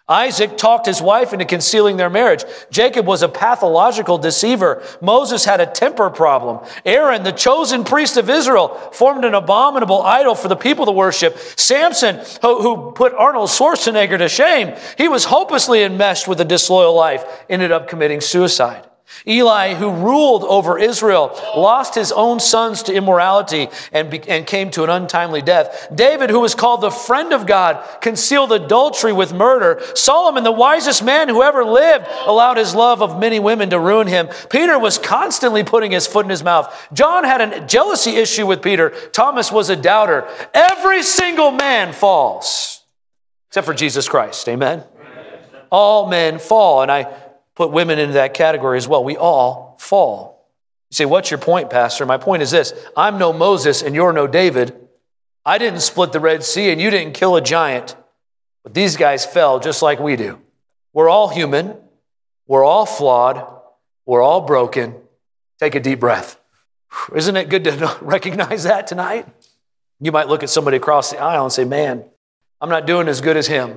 Isaac 0.06 0.59
talked 0.59 0.85
his 0.85 1.01
wife 1.01 1.33
into 1.33 1.47
concealing 1.47 1.97
their 1.97 2.11
marriage. 2.11 2.45
Jacob 2.71 3.06
was 3.06 3.23
a 3.23 3.29
pathological 3.29 4.19
deceiver. 4.19 4.83
Moses 5.01 5.47
had 5.47 5.62
a 5.62 5.67
temper 5.67 6.11
problem. 6.11 6.61
Aaron, 6.85 7.23
the 7.23 7.33
chosen 7.33 7.85
priest 7.85 8.19
of 8.19 8.29
Israel, 8.29 8.69
formed 8.93 9.25
an 9.25 9.33
abominable 9.33 10.03
idol 10.03 10.35
for 10.35 10.49
the 10.49 10.56
people 10.56 10.85
to 10.85 10.93
worship. 10.93 11.39
Samson, 11.56 12.21
who, 12.43 12.61
who 12.61 12.93
put 12.93 13.15
Arnold 13.15 13.49
Schwarzenegger 13.49 14.19
to 14.19 14.29
shame, 14.29 14.77
he 14.99 15.09
was 15.09 15.25
hopelessly 15.25 15.83
enmeshed 15.83 16.29
with 16.29 16.39
a 16.39 16.45
disloyal 16.45 16.95
life, 16.95 17.25
ended 17.49 17.73
up 17.73 17.89
committing 17.89 18.21
suicide. 18.21 18.87
Eli, 19.27 19.75
who 19.75 19.91
ruled 19.91 20.45
over 20.45 20.79
Israel, 20.79 21.39
lost 21.56 21.95
his 21.95 22.11
own 22.12 22.41
sons 22.41 22.82
to 22.84 22.93
immorality 22.93 23.69
and, 23.93 24.11
be, 24.11 24.20
and 24.29 24.46
came 24.46 24.70
to 24.70 24.82
an 24.82 24.91
untimely 24.91 25.41
death. 25.41 25.89
David, 25.94 26.31
who 26.31 26.41
was 26.41 26.55
called 26.55 26.81
the 26.81 26.91
friend 26.91 27.32
of 27.32 27.46
God, 27.46 27.82
concealed 28.01 28.53
adultery 28.53 29.13
with 29.13 29.32
murder. 29.32 29.82
Solomon, 29.94 30.44
the 30.44 30.53
wisest 30.53 31.03
man 31.03 31.29
who 31.29 31.43
ever 31.43 31.65
lived, 31.65 32.06
allowed 32.27 32.56
his 32.56 32.75
love 32.75 33.03
of 33.03 33.19
many 33.19 33.39
women 33.39 33.70
to 33.70 33.79
ruin 33.79 34.06
him. 34.06 34.29
Peter 34.51 34.79
was 34.79 34.99
constantly 34.99 35.65
putting 35.65 35.93
his 35.93 36.06
foot 36.06 36.27
in 36.27 36.31
his 36.31 36.44
mouth. 36.44 36.75
John 36.93 37.25
had 37.25 37.41
a 37.41 37.67
jealousy 37.67 38.13
issue 38.17 38.46
with 38.46 38.63
Peter. 38.63 38.91
Thomas 39.13 39.53
was 39.53 39.70
a 39.70 39.77
doubter. 39.77 40.29
Every 40.53 41.03
single 41.03 41.51
man 41.51 41.93
falls, 41.93 42.82
except 43.49 43.67
for 43.67 43.75
Jesus 43.75 44.08
Christ. 44.08 44.49
Amen. 44.49 44.82
All 45.70 46.08
men 46.08 46.39
fall. 46.39 46.82
And 46.82 46.93
I 46.93 47.23
put 47.55 47.70
women 47.70 47.99
into 47.99 48.15
that 48.15 48.34
category 48.34 48.77
as 48.77 48.89
well. 48.89 49.05
We 49.05 49.17
all 49.17 49.77
fall. 49.81 50.49
You 50.91 50.94
say, 50.94 51.05
What's 51.05 51.31
your 51.31 51.39
point, 51.39 51.70
Pastor? 51.70 52.06
My 52.06 52.19
point 52.19 52.43
is 52.43 52.51
this 52.51 52.73
I'm 52.96 53.19
no 53.19 53.32
Moses 53.32 53.82
and 53.82 53.94
you're 53.94 54.13
no 54.13 54.27
David. 54.27 54.77
I 55.46 55.58
didn't 55.58 55.81
split 55.81 56.13
the 56.13 56.20
Red 56.20 56.43
Sea 56.43 56.70
and 56.70 56.81
you 56.81 56.91
didn't 56.91 57.15
kill 57.15 57.37
a 57.37 57.41
giant, 57.41 57.96
but 58.63 58.73
these 58.73 58.96
guys 58.96 59.27
fell 59.27 59.61
just 59.61 59.82
like 59.82 60.01
we 60.01 60.17
do. 60.17 60.41
We're 60.93 61.08
all 61.08 61.29
human, 61.29 61.77
we're 62.46 62.65
all 62.65 62.87
flawed, 62.87 63.46
we're 64.06 64.23
all 64.23 64.41
broken. 64.41 64.94
Take 65.58 65.75
a 65.75 65.81
deep 65.81 66.01
breath. 66.01 66.39
Isn't 67.15 67.37
it 67.37 67.49
good 67.49 67.65
to 67.65 67.99
recognize 68.03 68.65
that 68.65 68.87
tonight? 68.87 69.27
You 70.01 70.13
might 70.13 70.29
look 70.29 70.43
at 70.43 70.51
somebody 70.51 70.77
across 70.77 71.11
the 71.11 71.19
aisle 71.19 71.44
and 71.44 71.53
say, 71.53 71.65
Man, 71.65 72.05
I'm 72.61 72.70
not 72.70 72.87
doing 72.87 73.08
as 73.08 73.20
good 73.20 73.37
as 73.37 73.46
him, 73.46 73.77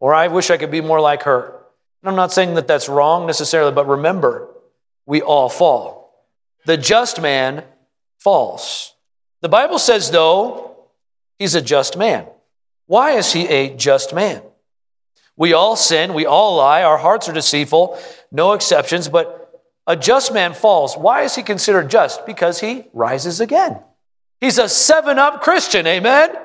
or 0.00 0.14
I 0.14 0.28
wish 0.28 0.50
I 0.50 0.56
could 0.56 0.70
be 0.70 0.80
more 0.80 1.00
like 1.00 1.24
her. 1.24 1.63
And 2.04 2.10
I'm 2.10 2.16
not 2.16 2.34
saying 2.34 2.52
that 2.56 2.68
that's 2.68 2.86
wrong 2.86 3.26
necessarily, 3.26 3.72
but 3.72 3.88
remember, 3.88 4.50
we 5.06 5.22
all 5.22 5.48
fall. 5.48 6.26
The 6.66 6.76
just 6.76 7.18
man 7.18 7.64
falls. 8.18 8.92
The 9.40 9.48
Bible 9.48 9.78
says, 9.78 10.10
though, 10.10 10.76
he's 11.38 11.54
a 11.54 11.62
just 11.62 11.96
man. 11.96 12.26
Why 12.84 13.12
is 13.12 13.32
he 13.32 13.48
a 13.48 13.74
just 13.74 14.14
man? 14.14 14.42
We 15.34 15.54
all 15.54 15.76
sin, 15.76 16.12
we 16.12 16.26
all 16.26 16.56
lie, 16.56 16.82
our 16.82 16.98
hearts 16.98 17.26
are 17.30 17.32
deceitful, 17.32 17.98
no 18.30 18.52
exceptions, 18.52 19.08
but 19.08 19.62
a 19.86 19.96
just 19.96 20.34
man 20.34 20.52
falls. 20.52 20.98
Why 20.98 21.22
is 21.22 21.34
he 21.34 21.42
considered 21.42 21.88
just? 21.88 22.26
Because 22.26 22.60
he 22.60 22.84
rises 22.92 23.40
again. 23.40 23.80
He's 24.42 24.58
a 24.58 24.68
seven 24.68 25.18
up 25.18 25.40
Christian, 25.40 25.86
amen? 25.86 26.36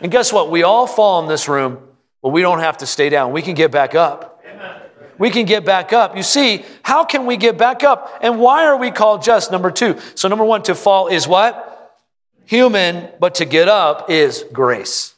And 0.00 0.12
guess 0.12 0.32
what? 0.32 0.48
We 0.48 0.62
all 0.62 0.86
fall 0.86 1.20
in 1.22 1.28
this 1.28 1.48
room, 1.48 1.80
but 2.22 2.28
we 2.28 2.40
don't 2.40 2.60
have 2.60 2.78
to 2.78 2.86
stay 2.86 3.08
down. 3.08 3.32
We 3.32 3.42
can 3.42 3.54
get 3.54 3.72
back 3.72 3.96
up. 3.96 4.35
We 5.18 5.30
can 5.30 5.46
get 5.46 5.64
back 5.64 5.92
up. 5.92 6.16
You 6.16 6.22
see, 6.22 6.64
how 6.82 7.04
can 7.04 7.26
we 7.26 7.36
get 7.36 7.56
back 7.56 7.84
up? 7.84 8.18
And 8.20 8.38
why 8.38 8.66
are 8.66 8.76
we 8.76 8.90
called 8.90 9.22
just? 9.22 9.50
Number 9.50 9.70
two. 9.70 9.98
So, 10.14 10.28
number 10.28 10.44
one, 10.44 10.62
to 10.64 10.74
fall 10.74 11.08
is 11.08 11.26
what? 11.26 11.94
Human, 12.44 13.08
but 13.18 13.36
to 13.36 13.44
get 13.44 13.68
up 13.68 14.10
is 14.10 14.44
grace. 14.52 15.14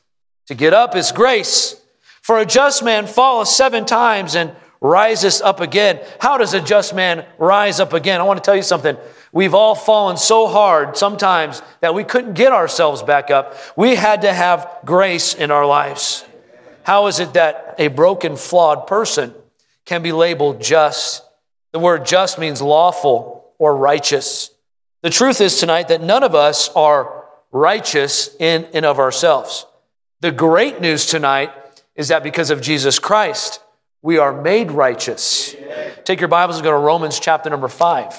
To 0.46 0.54
get 0.54 0.72
up 0.72 0.96
is 0.96 1.12
grace. 1.12 1.80
For 2.22 2.38
a 2.38 2.46
just 2.46 2.82
man 2.82 3.06
falleth 3.06 3.48
seven 3.48 3.84
times 3.84 4.34
and 4.34 4.54
riseth 4.80 5.42
up 5.42 5.60
again. 5.60 6.00
How 6.20 6.38
does 6.38 6.54
a 6.54 6.60
just 6.60 6.94
man 6.94 7.26
rise 7.38 7.80
up 7.80 7.92
again? 7.92 8.20
I 8.20 8.24
want 8.24 8.42
to 8.42 8.46
tell 8.46 8.56
you 8.56 8.62
something. 8.62 8.96
We've 9.32 9.54
all 9.54 9.74
fallen 9.74 10.16
so 10.16 10.46
hard 10.46 10.96
sometimes 10.96 11.60
that 11.80 11.94
we 11.94 12.04
couldn't 12.04 12.34
get 12.34 12.52
ourselves 12.52 13.02
back 13.02 13.30
up. 13.30 13.56
We 13.76 13.94
had 13.94 14.22
to 14.22 14.32
have 14.32 14.68
grace 14.84 15.34
in 15.34 15.50
our 15.50 15.66
lives. 15.66 16.24
How 16.84 17.08
is 17.08 17.20
it 17.20 17.34
that 17.34 17.74
a 17.78 17.88
broken, 17.88 18.36
flawed 18.36 18.86
person 18.86 19.34
can 19.88 20.02
be 20.02 20.12
labeled 20.12 20.60
just? 20.60 21.24
The 21.72 21.78
word 21.78 22.04
just 22.04 22.38
means 22.38 22.60
lawful 22.60 23.52
or 23.58 23.74
righteous. 23.74 24.50
The 25.02 25.08
truth 25.08 25.40
is 25.40 25.58
tonight 25.58 25.88
that 25.88 26.02
none 26.02 26.22
of 26.22 26.34
us 26.34 26.68
are 26.76 27.24
righteous 27.50 28.36
in 28.38 28.66
and 28.74 28.84
of 28.84 28.98
ourselves. 28.98 29.64
The 30.20 30.30
great 30.30 30.82
news 30.82 31.06
tonight 31.06 31.52
is 31.96 32.08
that 32.08 32.22
because 32.22 32.50
of 32.50 32.60
Jesus 32.60 32.98
Christ, 32.98 33.62
we 34.02 34.18
are 34.18 34.42
made 34.42 34.70
righteous. 34.70 35.56
Take 36.04 36.20
your 36.20 36.28
Bibles 36.28 36.56
and 36.56 36.64
go 36.64 36.70
to 36.70 36.76
Romans 36.76 37.18
chapter 37.18 37.48
number 37.48 37.68
five. 37.68 38.12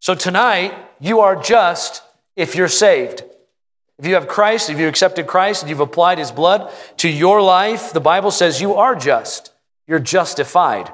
So 0.00 0.14
tonight, 0.14 0.74
you 1.00 1.20
are 1.20 1.34
just 1.34 2.02
if 2.36 2.54
you're 2.54 2.68
saved. 2.68 3.24
If 3.98 4.06
you 4.06 4.14
have 4.14 4.28
Christ, 4.28 4.68
if 4.68 4.78
you 4.78 4.86
accepted 4.86 5.26
Christ, 5.26 5.62
and 5.62 5.70
you've 5.70 5.80
applied 5.80 6.18
his 6.18 6.30
blood 6.30 6.70
to 6.98 7.08
your 7.08 7.40
life, 7.40 7.94
the 7.94 8.00
Bible 8.00 8.30
says 8.30 8.60
you 8.60 8.74
are 8.74 8.94
just. 8.94 9.50
You're 9.90 9.98
justified. 9.98 10.88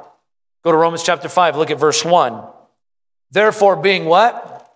Go 0.64 0.72
to 0.72 0.78
Romans 0.78 1.02
chapter 1.02 1.28
5, 1.28 1.58
look 1.58 1.70
at 1.70 1.78
verse 1.78 2.02
1. 2.02 2.42
Therefore, 3.30 3.76
being 3.76 4.06
what? 4.06 4.74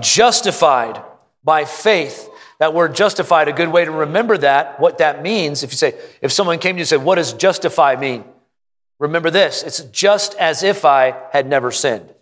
Justified 0.00 1.02
by 1.44 1.66
faith. 1.66 2.26
That 2.58 2.72
word 2.72 2.94
justified, 2.94 3.48
a 3.48 3.52
good 3.52 3.68
way 3.68 3.84
to 3.84 3.90
remember 3.90 4.38
that, 4.38 4.80
what 4.80 4.96
that 4.96 5.22
means. 5.22 5.62
If 5.62 5.72
you 5.72 5.76
say, 5.76 5.94
if 6.22 6.32
someone 6.32 6.58
came 6.58 6.76
to 6.76 6.78
you 6.78 6.84
and 6.84 6.88
said, 6.88 7.04
What 7.04 7.16
does 7.16 7.34
justify 7.34 7.96
mean? 7.96 8.24
Remember 8.98 9.28
this 9.28 9.62
it's 9.62 9.80
just 9.80 10.34
as 10.36 10.62
if 10.62 10.86
I 10.86 11.14
had 11.30 11.46
never 11.46 11.70
sinned. 11.70 12.14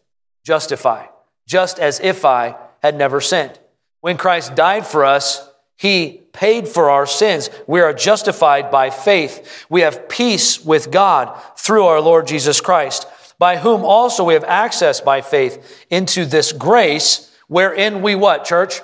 Justify 0.44 1.06
just 1.46 1.78
as 1.78 2.00
if 2.00 2.24
I 2.24 2.56
had 2.82 2.96
never 2.96 3.20
sinned. 3.20 3.56
When 4.00 4.16
Christ 4.16 4.56
died 4.56 4.86
for 4.86 5.04
us, 5.04 5.47
he 5.78 6.22
paid 6.32 6.66
for 6.66 6.90
our 6.90 7.06
sins. 7.06 7.50
We 7.68 7.80
are 7.80 7.94
justified 7.94 8.68
by 8.70 8.90
faith. 8.90 9.64
We 9.70 9.82
have 9.82 10.08
peace 10.08 10.62
with 10.62 10.90
God 10.90 11.40
through 11.56 11.84
our 11.84 12.00
Lord 12.00 12.26
Jesus 12.26 12.60
Christ, 12.60 13.06
by 13.38 13.58
whom 13.58 13.84
also 13.84 14.24
we 14.24 14.34
have 14.34 14.42
access 14.44 15.00
by 15.00 15.20
faith 15.20 15.86
into 15.88 16.26
this 16.26 16.52
grace 16.52 17.32
wherein 17.46 18.02
we 18.02 18.16
what, 18.16 18.44
church? 18.44 18.80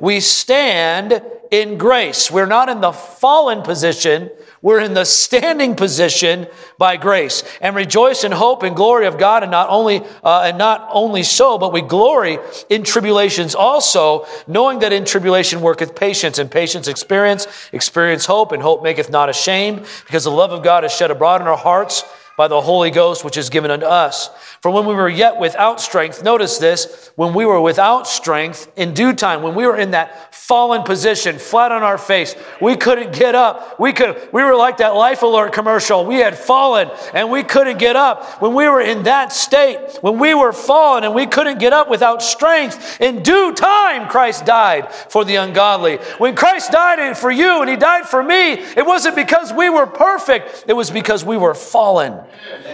We 0.00 0.20
stand 0.20 1.22
in 1.50 1.76
grace. 1.76 2.30
We're 2.30 2.46
not 2.46 2.70
in 2.70 2.80
the 2.80 2.92
fallen 2.92 3.60
position 3.60 4.30
we're 4.62 4.78
in 4.78 4.94
the 4.94 5.04
standing 5.04 5.74
position 5.74 6.46
by 6.78 6.96
grace 6.96 7.42
and 7.60 7.74
rejoice 7.74 8.22
in 8.22 8.30
hope 8.30 8.62
and 8.62 8.76
glory 8.76 9.06
of 9.06 9.18
God. 9.18 9.42
And 9.42 9.50
not 9.50 9.68
only, 9.68 10.02
uh, 10.22 10.42
and 10.42 10.56
not 10.56 10.88
only 10.92 11.24
so, 11.24 11.58
but 11.58 11.72
we 11.72 11.82
glory 11.82 12.38
in 12.68 12.84
tribulations 12.84 13.56
also, 13.56 14.24
knowing 14.46 14.78
that 14.78 14.92
in 14.92 15.04
tribulation 15.04 15.60
worketh 15.60 15.96
patience 15.96 16.38
and 16.38 16.48
patience 16.48 16.86
experience, 16.86 17.48
experience 17.72 18.24
hope 18.24 18.52
and 18.52 18.62
hope 18.62 18.84
maketh 18.84 19.10
not 19.10 19.28
ashamed 19.28 19.84
because 20.06 20.24
the 20.24 20.30
love 20.30 20.52
of 20.52 20.62
God 20.62 20.84
is 20.84 20.92
shed 20.92 21.10
abroad 21.10 21.40
in 21.40 21.48
our 21.48 21.56
hearts 21.56 22.04
by 22.42 22.48
the 22.48 22.60
Holy 22.60 22.90
Ghost, 22.90 23.24
which 23.24 23.36
is 23.36 23.50
given 23.50 23.70
unto 23.70 23.86
us. 23.86 24.28
For 24.62 24.72
when 24.72 24.84
we 24.84 24.94
were 24.94 25.08
yet 25.08 25.38
without 25.38 25.80
strength, 25.80 26.24
notice 26.24 26.58
this, 26.58 27.12
when 27.14 27.34
we 27.34 27.46
were 27.46 27.60
without 27.60 28.08
strength, 28.08 28.68
in 28.74 28.94
due 28.94 29.12
time, 29.12 29.42
when 29.42 29.54
we 29.54 29.64
were 29.64 29.76
in 29.76 29.92
that 29.92 30.34
fallen 30.34 30.82
position, 30.82 31.38
flat 31.38 31.70
on 31.70 31.84
our 31.84 31.98
face, 31.98 32.34
we 32.60 32.74
couldn't 32.74 33.12
get 33.12 33.36
up. 33.36 33.78
We 33.78 33.92
could, 33.92 34.28
we 34.32 34.42
were 34.42 34.56
like 34.56 34.78
that 34.78 34.96
life 34.96 35.22
alert 35.22 35.52
commercial. 35.52 36.04
We 36.04 36.16
had 36.16 36.36
fallen 36.36 36.90
and 37.14 37.30
we 37.30 37.44
couldn't 37.44 37.78
get 37.78 37.94
up. 37.94 38.42
When 38.42 38.54
we 38.54 38.68
were 38.68 38.80
in 38.80 39.04
that 39.04 39.32
state, 39.32 39.98
when 40.00 40.18
we 40.18 40.34
were 40.34 40.52
fallen 40.52 41.04
and 41.04 41.14
we 41.14 41.26
couldn't 41.26 41.60
get 41.60 41.72
up 41.72 41.88
without 41.88 42.24
strength, 42.24 43.00
in 43.00 43.22
due 43.22 43.52
time, 43.52 44.08
Christ 44.08 44.46
died 44.46 44.92
for 44.92 45.24
the 45.24 45.36
ungodly. 45.36 45.98
When 46.18 46.34
Christ 46.34 46.72
died 46.72 47.16
for 47.16 47.30
you 47.30 47.60
and 47.60 47.70
he 47.70 47.76
died 47.76 48.06
for 48.06 48.20
me, 48.20 48.54
it 48.54 48.84
wasn't 48.84 49.14
because 49.14 49.52
we 49.52 49.70
were 49.70 49.86
perfect, 49.86 50.64
it 50.66 50.72
was 50.72 50.90
because 50.90 51.24
we 51.24 51.36
were 51.36 51.54
fallen. 51.54 52.20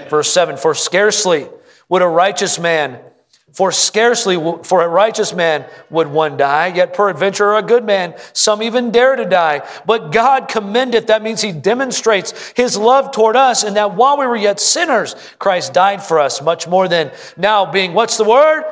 Verse 0.08 0.30
7 0.32 0.56
For 0.56 0.74
scarcely 0.74 1.48
would 1.88 2.02
a 2.02 2.08
righteous 2.08 2.58
man, 2.58 3.00
for 3.52 3.72
scarcely 3.72 4.36
for 4.62 4.82
a 4.82 4.88
righteous 4.88 5.32
man 5.34 5.66
would 5.90 6.08
one 6.08 6.36
die, 6.36 6.68
yet 6.68 6.94
peradventure 6.94 7.54
a 7.54 7.62
good 7.62 7.84
man, 7.84 8.14
some 8.32 8.62
even 8.62 8.90
dare 8.90 9.16
to 9.16 9.24
die. 9.24 9.66
But 9.86 10.12
God 10.12 10.48
commendeth, 10.48 11.06
that 11.06 11.22
means 11.22 11.40
He 11.40 11.52
demonstrates 11.52 12.52
His 12.56 12.76
love 12.76 13.10
toward 13.10 13.36
us, 13.36 13.64
and 13.64 13.76
that 13.76 13.94
while 13.94 14.18
we 14.18 14.26
were 14.26 14.36
yet 14.36 14.60
sinners, 14.60 15.14
Christ 15.38 15.72
died 15.72 16.02
for 16.02 16.18
us, 16.20 16.42
much 16.42 16.68
more 16.68 16.88
than 16.88 17.10
now 17.36 17.70
being, 17.70 17.94
what's 17.94 18.16
the 18.16 18.24
word? 18.24 18.64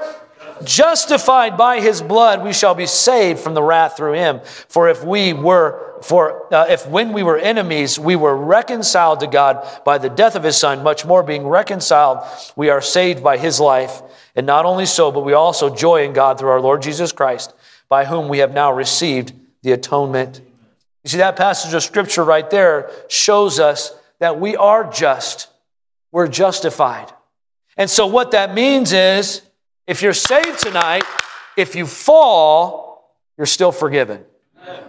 Justified 0.64 1.56
by 1.56 1.80
his 1.80 2.00
blood, 2.00 2.42
we 2.42 2.52
shall 2.52 2.74
be 2.74 2.86
saved 2.86 3.40
from 3.40 3.54
the 3.54 3.62
wrath 3.62 3.96
through 3.96 4.14
him. 4.14 4.40
For 4.68 4.88
if 4.88 5.04
we 5.04 5.32
were, 5.32 6.00
for 6.02 6.52
uh, 6.52 6.66
if 6.68 6.86
when 6.88 7.12
we 7.12 7.22
were 7.22 7.38
enemies, 7.38 7.98
we 7.98 8.16
were 8.16 8.36
reconciled 8.36 9.20
to 9.20 9.26
God 9.26 9.66
by 9.84 9.98
the 9.98 10.08
death 10.08 10.34
of 10.34 10.42
his 10.42 10.56
son, 10.56 10.82
much 10.82 11.04
more 11.04 11.22
being 11.22 11.46
reconciled, 11.46 12.18
we 12.56 12.70
are 12.70 12.80
saved 12.80 13.22
by 13.22 13.36
his 13.36 13.60
life. 13.60 14.02
And 14.34 14.46
not 14.46 14.64
only 14.64 14.86
so, 14.86 15.12
but 15.12 15.24
we 15.24 15.32
also 15.32 15.74
joy 15.74 16.04
in 16.04 16.12
God 16.12 16.38
through 16.38 16.50
our 16.50 16.60
Lord 16.60 16.82
Jesus 16.82 17.12
Christ, 17.12 17.54
by 17.88 18.04
whom 18.04 18.28
we 18.28 18.38
have 18.38 18.52
now 18.52 18.72
received 18.72 19.32
the 19.62 19.72
atonement. 19.72 20.40
You 21.04 21.10
see, 21.10 21.18
that 21.18 21.36
passage 21.36 21.72
of 21.74 21.82
scripture 21.82 22.24
right 22.24 22.48
there 22.50 22.90
shows 23.08 23.60
us 23.60 23.94
that 24.18 24.40
we 24.40 24.56
are 24.56 24.90
just. 24.90 25.48
We're 26.12 26.28
justified. 26.28 27.12
And 27.76 27.90
so, 27.90 28.06
what 28.06 28.30
that 28.30 28.54
means 28.54 28.92
is 28.92 29.42
if 29.86 30.02
you're 30.02 30.12
saved 30.12 30.58
tonight, 30.58 31.04
if 31.56 31.74
you 31.74 31.86
fall, 31.86 33.14
you're 33.38 33.46
still 33.46 33.72
forgiven. 33.72 34.24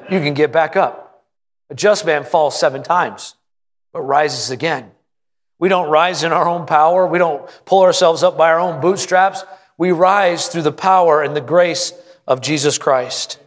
You 0.09 0.19
can 0.19 0.33
get 0.33 0.51
back 0.51 0.75
up. 0.75 1.25
A 1.69 1.75
just 1.75 2.05
man 2.05 2.23
falls 2.23 2.59
seven 2.59 2.81
times, 2.83 3.35
but 3.93 4.01
rises 4.01 4.51
again. 4.51 4.91
We 5.59 5.69
don't 5.69 5.89
rise 5.89 6.23
in 6.23 6.31
our 6.31 6.47
own 6.47 6.65
power. 6.65 7.05
We 7.05 7.17
don't 7.17 7.47
pull 7.65 7.81
ourselves 7.81 8.23
up 8.23 8.37
by 8.37 8.51
our 8.51 8.59
own 8.59 8.79
bootstraps. 8.79 9.43
We 9.77 9.91
rise 9.91 10.47
through 10.47 10.61
the 10.63 10.71
power 10.71 11.21
and 11.21 11.35
the 11.35 11.41
grace 11.41 11.93
of 12.25 12.41
Jesus 12.41 12.77
Christ. 12.77 13.39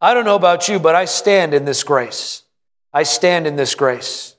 I 0.00 0.14
don't 0.14 0.24
know 0.24 0.36
about 0.36 0.68
you, 0.68 0.78
but 0.78 0.94
I 0.94 1.06
stand 1.06 1.54
in 1.54 1.64
this 1.64 1.82
grace. 1.82 2.42
I 2.92 3.02
stand 3.02 3.46
in 3.46 3.56
this 3.56 3.74
grace. 3.74 4.36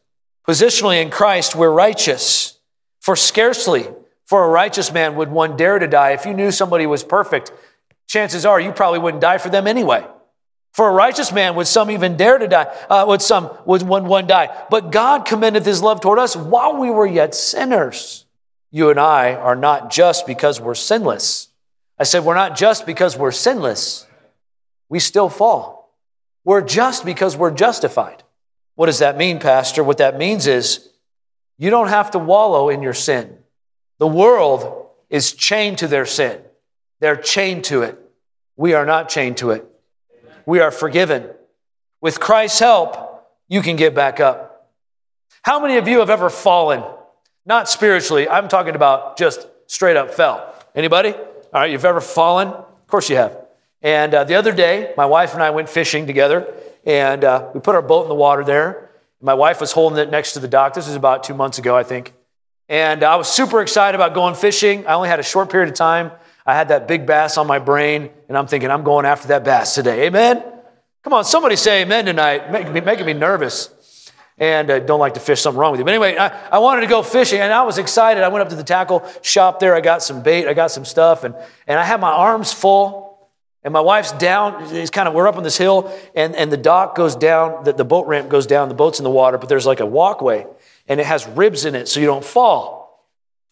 Positionally 0.47 1.01
in 1.01 1.09
Christ, 1.09 1.55
we're 1.55 1.71
righteous. 1.71 2.57
For 2.99 3.15
scarcely 3.15 3.87
for 4.29 4.43
a 4.43 4.47
righteous 4.47 4.93
man 4.93 5.15
would 5.15 5.31
one 5.31 5.57
dare 5.57 5.79
to 5.79 5.87
die. 5.87 6.11
If 6.11 6.27
you 6.27 6.35
knew 6.35 6.51
somebody 6.51 6.85
was 6.85 7.03
perfect, 7.03 7.51
chances 8.05 8.45
are 8.45 8.59
you 8.59 8.71
probably 8.71 8.99
wouldn't 8.99 9.21
die 9.21 9.39
for 9.39 9.49
them 9.49 9.65
anyway. 9.65 10.05
For 10.71 10.87
a 10.87 10.93
righteous 10.93 11.31
man 11.31 11.55
would 11.55 11.65
some 11.65 11.89
even 11.89 12.15
dare 12.15 12.37
to 12.37 12.47
die, 12.47 12.65
uh, 12.91 13.05
would 13.07 13.23
some 13.23 13.49
would 13.65 13.81
one, 13.81 14.05
one 14.05 14.27
die. 14.27 14.55
But 14.69 14.91
God 14.91 15.25
commended 15.25 15.65
his 15.65 15.81
love 15.81 15.99
toward 15.99 16.19
us 16.19 16.35
while 16.35 16.77
we 16.77 16.91
were 16.91 17.07
yet 17.07 17.33
sinners. 17.33 18.27
You 18.69 18.91
and 18.91 18.99
I 18.99 19.33
are 19.33 19.55
not 19.55 19.89
just 19.89 20.27
because 20.27 20.61
we're 20.61 20.75
sinless. 20.75 21.47
I 21.97 22.03
said 22.03 22.23
we're 22.23 22.35
not 22.35 22.55
just 22.55 22.85
because 22.85 23.17
we're 23.17 23.31
sinless. 23.31 24.05
We 24.89 24.99
still 24.99 25.29
fall. 25.29 25.97
We're 26.43 26.61
just 26.61 27.03
because 27.03 27.35
we're 27.35 27.49
justified. 27.49 28.21
What 28.75 28.85
does 28.85 28.99
that 28.99 29.17
mean, 29.17 29.39
Pastor? 29.39 29.83
What 29.83 29.97
that 29.97 30.19
means 30.19 30.45
is 30.45 30.87
you 31.57 31.71
don't 31.71 31.87
have 31.87 32.11
to 32.11 32.19
wallow 32.19 32.69
in 32.69 32.83
your 32.83 32.93
sin. 32.93 33.39
The 33.99 34.07
world 34.07 34.87
is 35.09 35.33
chained 35.33 35.77
to 35.79 35.87
their 35.87 36.05
sin. 36.05 36.41
They're 36.99 37.15
chained 37.15 37.65
to 37.65 37.83
it. 37.83 37.99
We 38.55 38.73
are 38.73 38.85
not 38.85 39.09
chained 39.09 39.37
to 39.37 39.51
it. 39.51 39.65
We 40.45 40.59
are 40.59 40.71
forgiven. 40.71 41.29
With 42.01 42.19
Christ's 42.19 42.59
help, 42.59 43.27
you 43.47 43.61
can 43.61 43.75
get 43.75 43.93
back 43.93 44.19
up. 44.19 44.69
How 45.41 45.59
many 45.59 45.77
of 45.77 45.87
you 45.87 45.99
have 45.99 46.09
ever 46.09 46.29
fallen? 46.29 46.83
Not 47.45 47.69
spiritually, 47.69 48.27
I'm 48.27 48.47
talking 48.47 48.75
about 48.75 49.17
just 49.17 49.47
straight 49.67 49.97
up 49.97 50.11
fell. 50.11 50.53
Anybody? 50.75 51.13
All 51.13 51.25
right, 51.53 51.71
you've 51.71 51.85
ever 51.85 52.01
fallen? 52.01 52.47
Of 52.49 52.87
course 52.87 53.09
you 53.09 53.15
have. 53.15 53.37
And 53.81 54.13
uh, 54.13 54.23
the 54.23 54.35
other 54.35 54.51
day, 54.51 54.93
my 54.97 55.05
wife 55.05 55.33
and 55.33 55.41
I 55.41 55.49
went 55.51 55.69
fishing 55.69 56.05
together, 56.05 56.53
and 56.85 57.23
uh, 57.23 57.49
we 57.53 57.59
put 57.59 57.75
our 57.75 57.81
boat 57.81 58.03
in 58.03 58.09
the 58.09 58.15
water 58.15 58.43
there. 58.43 58.91
My 59.21 59.33
wife 59.33 59.61
was 59.61 59.71
holding 59.71 59.99
it 59.99 60.09
next 60.09 60.33
to 60.33 60.39
the 60.39 60.47
dock. 60.47 60.73
This 60.73 60.87
was 60.87 60.95
about 60.95 61.23
two 61.23 61.33
months 61.33 61.57
ago, 61.57 61.75
I 61.75 61.83
think. 61.83 62.13
And 62.69 63.03
I 63.03 63.15
was 63.15 63.27
super 63.27 63.61
excited 63.61 63.95
about 63.95 64.13
going 64.13 64.35
fishing. 64.35 64.85
I 64.85 64.93
only 64.93 65.09
had 65.09 65.19
a 65.19 65.23
short 65.23 65.49
period 65.49 65.69
of 65.69 65.75
time. 65.75 66.11
I 66.45 66.53
had 66.53 66.67
that 66.67 66.87
big 66.87 67.07
bass 67.07 67.37
on 67.37 67.47
my 67.47 67.57
brain, 67.57 68.11
and 68.27 68.37
I'm 68.37 68.45
thinking, 68.45 68.69
I'm 68.69 68.83
going 68.83 69.05
after 69.05 69.29
that 69.29 69.43
bass 69.43 69.73
today. 69.73 70.05
Amen? 70.05 70.43
Come 71.03 71.13
on, 71.13 71.25
somebody 71.25 71.55
say 71.55 71.81
amen 71.81 72.05
tonight, 72.05 72.51
making 72.51 72.73
me, 72.73 72.81
making 72.81 73.05
me 73.07 73.13
nervous. 73.13 73.69
and 74.39 74.71
uh, 74.71 74.79
don't 74.79 74.99
like 74.99 75.15
to 75.15 75.19
fish, 75.19 75.41
something 75.41 75.59
wrong 75.59 75.71
with 75.71 75.79
you. 75.79 75.85
But 75.85 75.93
anyway, 75.93 76.17
I, 76.17 76.27
I 76.49 76.59
wanted 76.59 76.81
to 76.81 76.87
go 76.87 77.03
fishing 77.03 77.39
and 77.39 77.51
I 77.51 77.63
was 77.63 77.77
excited. 77.77 78.23
I 78.23 78.29
went 78.29 78.43
up 78.43 78.49
to 78.49 78.55
the 78.55 78.63
tackle 78.63 79.09
shop 79.21 79.59
there. 79.59 79.75
I 79.75 79.81
got 79.81 80.01
some 80.01 80.23
bait, 80.23 80.47
I 80.47 80.53
got 80.53 80.71
some 80.71 80.85
stuff, 80.85 81.23
and, 81.23 81.35
and 81.67 81.79
I 81.79 81.83
had 81.83 81.99
my 81.99 82.11
arms 82.11 82.53
full. 82.53 83.07
And 83.61 83.73
my 83.73 83.81
wife's 83.81 84.13
down, 84.13 84.73
it's 84.73 84.89
kind 84.89 85.05
of, 85.09 85.13
we're 85.13 85.27
up 85.27 85.35
on 85.35 85.43
this 85.43 85.57
hill, 85.57 85.93
and, 86.15 86.33
and 86.33 86.49
the 86.49 86.55
dock 86.55 86.95
goes 86.95 87.13
down, 87.13 87.65
the, 87.65 87.73
the 87.73 87.83
boat 87.83 88.07
ramp 88.07 88.29
goes 88.29 88.47
down, 88.47 88.69
the 88.69 88.73
boat's 88.73 88.99
in 88.99 89.03
the 89.03 89.09
water, 89.09 89.37
but 89.37 89.49
there's 89.49 89.65
like 89.65 89.81
a 89.81 89.85
walkway, 89.85 90.47
and 90.89 90.99
it 90.99 91.05
has 91.05 91.25
ribs 91.27 91.65
in 91.65 91.75
it 91.75 91.87
so 91.87 91.99
you 91.99 92.07
don't 92.07 92.25
fall. 92.25 93.07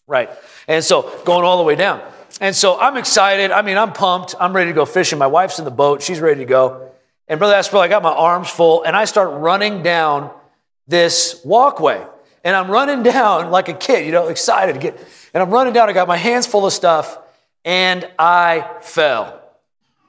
Right. 0.06 0.28
And 0.66 0.84
so 0.84 1.22
going 1.24 1.44
all 1.44 1.56
the 1.58 1.64
way 1.64 1.76
down. 1.76 2.02
And 2.40 2.54
so 2.54 2.78
I'm 2.78 2.96
excited. 2.96 3.50
I 3.50 3.62
mean, 3.62 3.78
I'm 3.78 3.92
pumped. 3.92 4.34
I'm 4.38 4.54
ready 4.54 4.70
to 4.70 4.74
go 4.74 4.84
fishing. 4.84 5.18
My 5.18 5.26
wife's 5.26 5.58
in 5.58 5.64
the 5.64 5.70
boat. 5.70 6.02
She's 6.02 6.20
ready 6.20 6.40
to 6.40 6.44
go. 6.44 6.90
And 7.28 7.38
Brother 7.38 7.54
Asper, 7.54 7.78
I 7.78 7.88
got 7.88 8.02
my 8.02 8.12
arms 8.12 8.48
full, 8.48 8.82
and 8.84 8.96
I 8.96 9.04
start 9.04 9.40
running 9.40 9.82
down 9.82 10.30
this 10.86 11.40
walkway. 11.44 12.04
And 12.42 12.56
I'm 12.56 12.70
running 12.70 13.02
down 13.02 13.50
like 13.50 13.68
a 13.68 13.74
kid, 13.74 14.06
you 14.06 14.12
know, 14.12 14.28
excited 14.28 14.74
to 14.74 14.78
get. 14.78 14.98
And 15.34 15.42
I'm 15.42 15.50
running 15.50 15.72
down. 15.72 15.88
I 15.88 15.92
got 15.92 16.08
my 16.08 16.16
hands 16.16 16.46
full 16.46 16.66
of 16.66 16.72
stuff, 16.72 17.18
and 17.64 18.08
I 18.18 18.76
fell. 18.80 19.37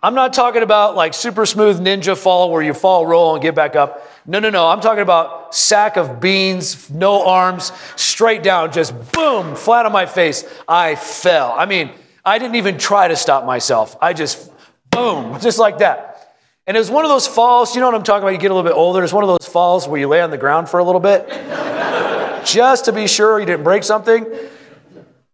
I'm 0.01 0.15
not 0.15 0.31
talking 0.31 0.63
about 0.63 0.95
like 0.95 1.13
super 1.13 1.45
smooth 1.45 1.81
ninja 1.81 2.17
fall 2.17 2.51
where 2.51 2.61
you 2.61 2.73
fall, 2.73 3.05
roll, 3.05 3.33
and 3.35 3.41
get 3.41 3.53
back 3.53 3.75
up. 3.75 4.07
No, 4.25 4.39
no, 4.39 4.49
no. 4.49 4.67
I'm 4.67 4.79
talking 4.79 5.01
about 5.01 5.53
sack 5.53 5.97
of 5.97 6.21
beans, 6.21 6.89
no 6.89 7.25
arms, 7.25 7.73
straight 7.97 8.41
down, 8.41 8.71
just 8.71 8.93
boom, 9.11 9.55
flat 9.55 9.85
on 9.85 9.91
my 9.91 10.05
face. 10.05 10.45
I 10.69 10.95
fell. 10.95 11.53
I 11.57 11.65
mean, 11.65 11.91
I 12.23 12.39
didn't 12.39 12.55
even 12.55 12.77
try 12.77 13.09
to 13.09 13.17
stop 13.17 13.45
myself. 13.45 13.97
I 14.01 14.13
just 14.13 14.49
boom, 14.89 15.37
just 15.41 15.59
like 15.59 15.79
that. 15.79 16.37
And 16.65 16.77
it 16.77 16.79
was 16.79 16.91
one 16.91 17.03
of 17.03 17.09
those 17.09 17.27
falls, 17.27 17.75
you 17.75 17.81
know 17.81 17.87
what 17.87 17.95
I'm 17.95 18.03
talking 18.03 18.23
about? 18.23 18.31
You 18.31 18.37
get 18.37 18.51
a 18.51 18.53
little 18.53 18.69
bit 18.69 18.77
older. 18.77 19.03
It's 19.03 19.11
one 19.11 19.23
of 19.23 19.27
those 19.27 19.51
falls 19.51 19.85
where 19.85 19.99
you 19.99 20.07
lay 20.07 20.21
on 20.21 20.29
the 20.29 20.37
ground 20.37 20.69
for 20.69 20.79
a 20.79 20.83
little 20.83 21.01
bit, 21.01 21.27
just 22.45 22.85
to 22.85 22.93
be 22.93 23.05
sure 23.07 23.37
you 23.39 23.45
didn't 23.45 23.63
break 23.63 23.83
something. 23.83 24.25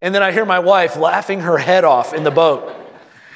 And 0.02 0.16
then 0.16 0.24
I 0.24 0.32
hear 0.32 0.46
my 0.46 0.60
wife 0.60 0.96
laughing 0.96 1.42
her 1.42 1.58
head 1.58 1.84
off 1.84 2.14
in 2.14 2.24
the 2.24 2.32
boat. 2.32 2.74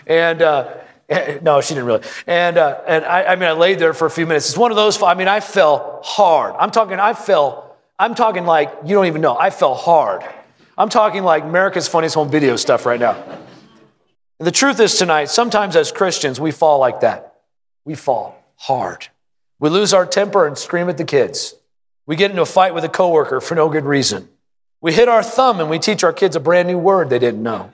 And, 0.07 0.41
uh, 0.41 0.78
no, 1.41 1.61
she 1.61 1.73
didn't 1.73 1.85
really. 1.85 2.03
And, 2.27 2.57
uh, 2.57 2.81
and 2.87 3.05
I, 3.05 3.23
I, 3.23 3.35
mean, 3.35 3.49
I 3.49 3.53
laid 3.53 3.79
there 3.79 3.93
for 3.93 4.05
a 4.05 4.11
few 4.11 4.25
minutes. 4.25 4.49
It's 4.49 4.57
one 4.57 4.71
of 4.71 4.77
those, 4.77 5.01
I 5.01 5.13
mean, 5.13 5.27
I 5.27 5.39
fell 5.39 6.01
hard. 6.03 6.55
I'm 6.59 6.71
talking, 6.71 6.99
I 6.99 7.13
fell, 7.13 7.77
I'm 7.97 8.15
talking 8.15 8.45
like, 8.45 8.71
you 8.85 8.95
don't 8.95 9.07
even 9.07 9.21
know, 9.21 9.37
I 9.37 9.49
fell 9.49 9.75
hard. 9.75 10.23
I'm 10.77 10.89
talking 10.89 11.23
like 11.23 11.43
America's 11.43 11.87
Funniest 11.87 12.15
Home 12.15 12.29
Video 12.29 12.55
stuff 12.55 12.85
right 12.85 12.99
now. 12.99 13.21
And 14.39 14.47
the 14.47 14.51
truth 14.51 14.79
is 14.79 14.97
tonight, 14.97 15.25
sometimes 15.25 15.75
as 15.75 15.91
Christians, 15.91 16.39
we 16.39 16.51
fall 16.51 16.79
like 16.79 17.01
that 17.01 17.29
we 17.89 17.95
fall 17.95 18.39
hard. 18.55 19.07
We 19.59 19.69
lose 19.69 19.95
our 19.95 20.05
temper 20.05 20.45
and 20.45 20.55
scream 20.55 20.89
at 20.89 20.97
the 20.97 21.03
kids. 21.03 21.55
We 22.05 22.15
get 22.15 22.29
into 22.29 22.43
a 22.43 22.45
fight 22.45 22.75
with 22.75 22.83
a 22.83 22.89
coworker 22.89 23.41
for 23.41 23.55
no 23.55 23.67
good 23.67 23.83
reason. 23.83 24.29
We 24.79 24.93
hit 24.93 25.09
our 25.09 25.23
thumb 25.23 25.59
and 25.59 25.71
we 25.71 25.79
teach 25.79 26.03
our 26.03 26.13
kids 26.13 26.35
a 26.35 26.39
brand 26.39 26.67
new 26.67 26.77
word 26.77 27.09
they 27.09 27.17
didn't 27.17 27.41
know. 27.41 27.71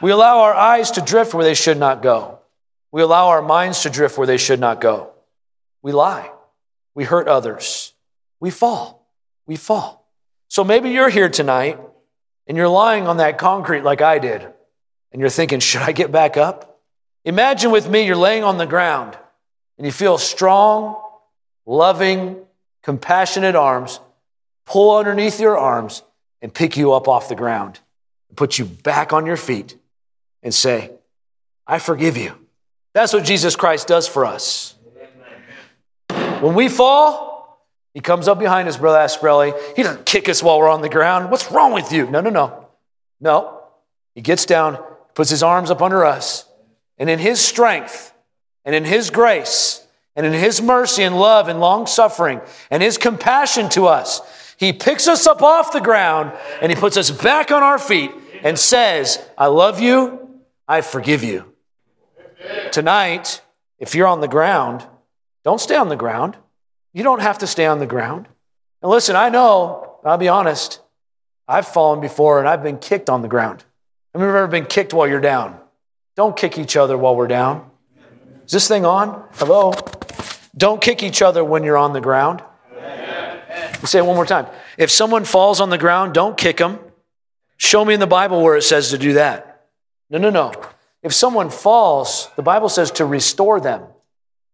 We 0.00 0.10
allow 0.10 0.40
our 0.40 0.54
eyes 0.54 0.92
to 0.92 1.00
drift 1.00 1.34
where 1.34 1.44
they 1.44 1.54
should 1.54 1.78
not 1.78 2.02
go. 2.02 2.38
We 2.92 3.02
allow 3.02 3.28
our 3.28 3.42
minds 3.42 3.82
to 3.82 3.90
drift 3.90 4.16
where 4.16 4.26
they 4.26 4.38
should 4.38 4.60
not 4.60 4.80
go. 4.80 5.12
We 5.82 5.92
lie. 5.92 6.30
We 6.94 7.04
hurt 7.04 7.28
others. 7.28 7.92
We 8.40 8.50
fall. 8.50 9.06
We 9.46 9.56
fall. 9.56 10.08
So 10.48 10.64
maybe 10.64 10.90
you're 10.90 11.08
here 11.08 11.28
tonight 11.28 11.78
and 12.46 12.56
you're 12.56 12.68
lying 12.68 13.06
on 13.06 13.18
that 13.18 13.38
concrete 13.38 13.82
like 13.82 14.00
I 14.00 14.18
did, 14.18 14.46
and 15.12 15.20
you're 15.20 15.28
thinking, 15.28 15.60
should 15.60 15.82
I 15.82 15.92
get 15.92 16.10
back 16.10 16.36
up? 16.38 16.80
Imagine 17.24 17.70
with 17.70 17.88
me, 17.88 18.06
you're 18.06 18.16
laying 18.16 18.44
on 18.44 18.56
the 18.56 18.66
ground 18.66 19.18
and 19.76 19.86
you 19.86 19.92
feel 19.92 20.16
strong, 20.16 20.96
loving, 21.66 22.36
compassionate 22.82 23.54
arms 23.54 24.00
pull 24.68 24.96
underneath 24.96 25.40
your 25.40 25.56
arms 25.56 26.02
and 26.42 26.52
pick 26.52 26.76
you 26.76 26.92
up 26.92 27.08
off 27.08 27.30
the 27.30 27.34
ground, 27.34 27.80
and 28.28 28.36
put 28.36 28.58
you 28.58 28.66
back 28.66 29.14
on 29.14 29.24
your 29.24 29.36
feet, 29.36 29.76
and 30.42 30.52
say, 30.52 30.92
I 31.66 31.78
forgive 31.78 32.16
you. 32.16 32.34
That's 32.94 33.12
what 33.12 33.24
Jesus 33.24 33.56
Christ 33.56 33.86
does 33.86 34.08
for 34.08 34.24
us. 34.24 34.74
When 36.40 36.54
we 36.54 36.68
fall, 36.68 37.66
he 37.94 38.00
comes 38.00 38.28
up 38.28 38.38
behind 38.38 38.68
us, 38.68 38.76
Brother 38.76 38.98
Asprelli. 38.98 39.52
He 39.76 39.82
doesn't 39.82 40.06
kick 40.06 40.28
us 40.28 40.42
while 40.42 40.58
we're 40.58 40.68
on 40.68 40.82
the 40.82 40.88
ground. 40.88 41.30
What's 41.30 41.50
wrong 41.50 41.72
with 41.72 41.92
you? 41.92 42.08
No, 42.10 42.20
no, 42.20 42.30
no. 42.30 42.68
No. 43.20 43.62
He 44.14 44.20
gets 44.20 44.46
down, 44.46 44.78
puts 45.14 45.30
his 45.30 45.42
arms 45.42 45.70
up 45.70 45.82
under 45.82 46.04
us, 46.04 46.48
and 46.98 47.08
in 47.08 47.18
His 47.18 47.40
strength 47.40 48.12
and 48.64 48.74
in 48.74 48.84
His 48.84 49.10
grace 49.10 49.86
and 50.16 50.26
in 50.26 50.32
His 50.32 50.60
mercy 50.60 51.04
and 51.04 51.18
love 51.18 51.48
and 51.48 51.60
long 51.60 51.86
suffering 51.86 52.40
and 52.70 52.82
His 52.82 52.98
compassion 52.98 53.68
to 53.70 53.86
us, 53.86 54.20
He 54.58 54.72
picks 54.72 55.08
us 55.08 55.26
up 55.26 55.42
off 55.42 55.72
the 55.72 55.80
ground 55.80 56.32
and 56.60 56.70
He 56.70 56.76
puts 56.76 56.96
us 56.96 57.10
back 57.10 57.50
on 57.50 57.62
our 57.62 57.78
feet 57.78 58.10
and 58.42 58.58
says, 58.58 59.24
I 59.36 59.46
love 59.46 59.80
you, 59.80 60.17
I 60.68 60.82
forgive 60.82 61.24
you. 61.24 61.54
Tonight, 62.72 63.42
if 63.78 63.94
you're 63.94 64.06
on 64.06 64.20
the 64.20 64.28
ground, 64.28 64.86
don't 65.42 65.60
stay 65.60 65.76
on 65.76 65.88
the 65.88 65.96
ground. 65.96 66.36
You 66.92 67.02
don't 67.02 67.22
have 67.22 67.38
to 67.38 67.46
stay 67.46 67.66
on 67.66 67.78
the 67.78 67.86
ground. 67.86 68.28
And 68.82 68.90
listen, 68.90 69.16
I 69.16 69.30
know, 69.30 69.98
I'll 70.04 70.18
be 70.18 70.28
honest, 70.28 70.80
I've 71.48 71.66
fallen 71.66 72.00
before 72.00 72.38
and 72.38 72.48
I've 72.48 72.62
been 72.62 72.78
kicked 72.78 73.08
on 73.08 73.22
the 73.22 73.28
ground. 73.28 73.64
Have 74.12 74.20
you 74.20 74.28
ever 74.28 74.46
been 74.46 74.66
kicked 74.66 74.92
while 74.92 75.08
you're 75.08 75.20
down? 75.20 75.58
Don't 76.16 76.36
kick 76.36 76.58
each 76.58 76.76
other 76.76 76.98
while 76.98 77.16
we're 77.16 77.28
down. 77.28 77.70
Is 78.44 78.52
this 78.52 78.68
thing 78.68 78.84
on? 78.84 79.24
Hello? 79.34 79.72
Don't 80.56 80.80
kick 80.80 81.02
each 81.02 81.22
other 81.22 81.44
when 81.44 81.64
you're 81.64 81.76
on 81.76 81.92
the 81.92 82.00
ground. 82.00 82.42
Say 83.84 84.00
it 84.00 84.06
one 84.06 84.16
more 84.16 84.26
time. 84.26 84.46
If 84.76 84.90
someone 84.90 85.24
falls 85.24 85.60
on 85.60 85.70
the 85.70 85.78
ground, 85.78 86.14
don't 86.14 86.36
kick 86.36 86.56
them. 86.56 86.78
Show 87.56 87.84
me 87.84 87.94
in 87.94 88.00
the 88.00 88.06
Bible 88.06 88.42
where 88.42 88.56
it 88.56 88.62
says 88.62 88.90
to 88.90 88.98
do 88.98 89.14
that. 89.14 89.47
No, 90.10 90.18
no, 90.18 90.30
no. 90.30 90.52
If 91.02 91.12
someone 91.12 91.50
falls, 91.50 92.28
the 92.36 92.42
Bible 92.42 92.68
says 92.68 92.90
to 92.92 93.04
restore 93.04 93.60
them. 93.60 93.82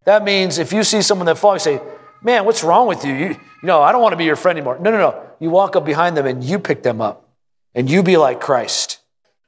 That 0.04 0.24
means 0.24 0.58
if 0.58 0.72
you 0.72 0.84
see 0.84 1.02
someone 1.02 1.26
that 1.26 1.38
falls, 1.38 1.66
you 1.66 1.78
say, 1.78 1.82
Man, 2.22 2.46
what's 2.46 2.64
wrong 2.64 2.86
with 2.88 3.04
you? 3.04 3.12
you? 3.12 3.28
You 3.28 3.38
know, 3.62 3.82
I 3.82 3.92
don't 3.92 4.00
want 4.00 4.14
to 4.14 4.16
be 4.16 4.24
your 4.24 4.36
friend 4.36 4.58
anymore. 4.58 4.78
No, 4.78 4.90
no, 4.90 4.96
no. 4.96 5.22
You 5.40 5.50
walk 5.50 5.76
up 5.76 5.84
behind 5.84 6.16
them 6.16 6.26
and 6.26 6.42
you 6.42 6.58
pick 6.58 6.82
them 6.82 7.02
up 7.02 7.28
and 7.74 7.88
you 7.88 8.02
be 8.02 8.16
like 8.16 8.40
Christ. 8.40 9.00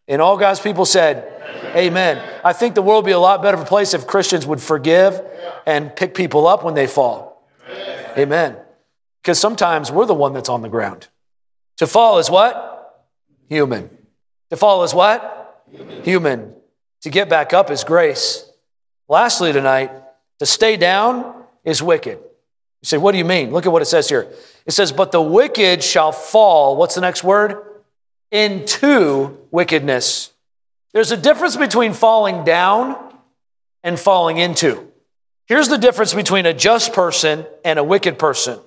And 0.07 0.21
all 0.21 0.37
God's 0.37 0.61
people 0.61 0.85
said, 0.85 1.33
Amen. 1.75 2.23
I 2.45 2.53
think 2.53 2.75
the 2.75 2.83
world 2.83 3.05
would 3.05 3.09
be 3.09 3.13
a 3.13 3.19
lot 3.19 3.43
better 3.43 3.63
place 3.65 3.95
if 3.95 4.07
Christians 4.07 4.47
would 4.47 4.61
forgive 4.61 5.21
and 5.67 5.95
pick 5.97 6.15
people 6.15 6.47
up 6.47 6.65
when 6.65 6.75
they 6.75 6.87
fall. 6.87 7.49
Amen. 8.17 8.57
Because 9.23 9.39
sometimes 9.39 9.91
we're 9.91 10.07
the 10.07 10.15
one 10.15 10.33
that's 10.33 10.49
on 10.49 10.63
the 10.63 10.69
ground. 10.69 11.09
To 11.79 11.87
fall 11.87 12.19
is 12.19 12.31
what? 12.31 13.07
Human. 13.49 13.91
To 14.51 14.57
fall 14.57 14.85
is 14.85 14.95
what? 14.95 15.36
Human. 16.03 16.55
To 17.03 17.11
get 17.11 17.29
back 17.29 17.53
up 17.53 17.71
is 17.71 17.85
grace. 17.85 18.51
Lastly, 19.09 19.53
tonight, 19.53 19.91
to 20.39 20.47
stay 20.47 20.77
down 20.77 21.45
is 21.65 21.83
wicked. 21.83 22.19
You 22.19 22.87
say, 22.87 22.99
what 22.99 23.13
do 23.13 23.19
you 23.19 23.25
mean? 23.25 23.53
Look 23.53 23.67
at 23.67 23.73
what 23.73 23.83
it 23.83 23.87
says 23.87 24.09
here. 24.09 24.27
It 24.65 24.73
says, 24.73 24.93
but 24.93 25.13
the 25.13 25.23
wicked 25.23 25.83
shall 25.83 26.13
fall. 26.13 26.77
What's 26.77 26.95
the 26.95 27.01
next 27.01 27.23
word? 27.23 27.63
into 28.31 29.39
wickedness. 29.51 30.33
There's 30.93 31.13
a 31.13 31.17
difference 31.17 31.57
between 31.57 31.93
falling 31.93 32.45
down 32.45 32.97
and 33.83 33.99
falling 33.99 34.39
into. 34.39 34.91
Here's 35.47 35.69
the 35.69 35.79
difference 35.79 36.15
between 36.15 36.47
a 36.47 36.55
just 36.55 36.93
person 36.93 37.47
and 37.65 37.79
a 37.79 37.85
wicked 37.85 38.19
person. 38.19 38.59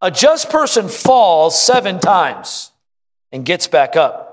A 0.00 0.10
just 0.10 0.50
person 0.50 0.88
falls 0.88 1.60
seven 1.60 1.98
times 2.00 2.70
and 3.32 3.44
gets 3.44 3.66
back 3.66 3.96
up. 3.96 4.27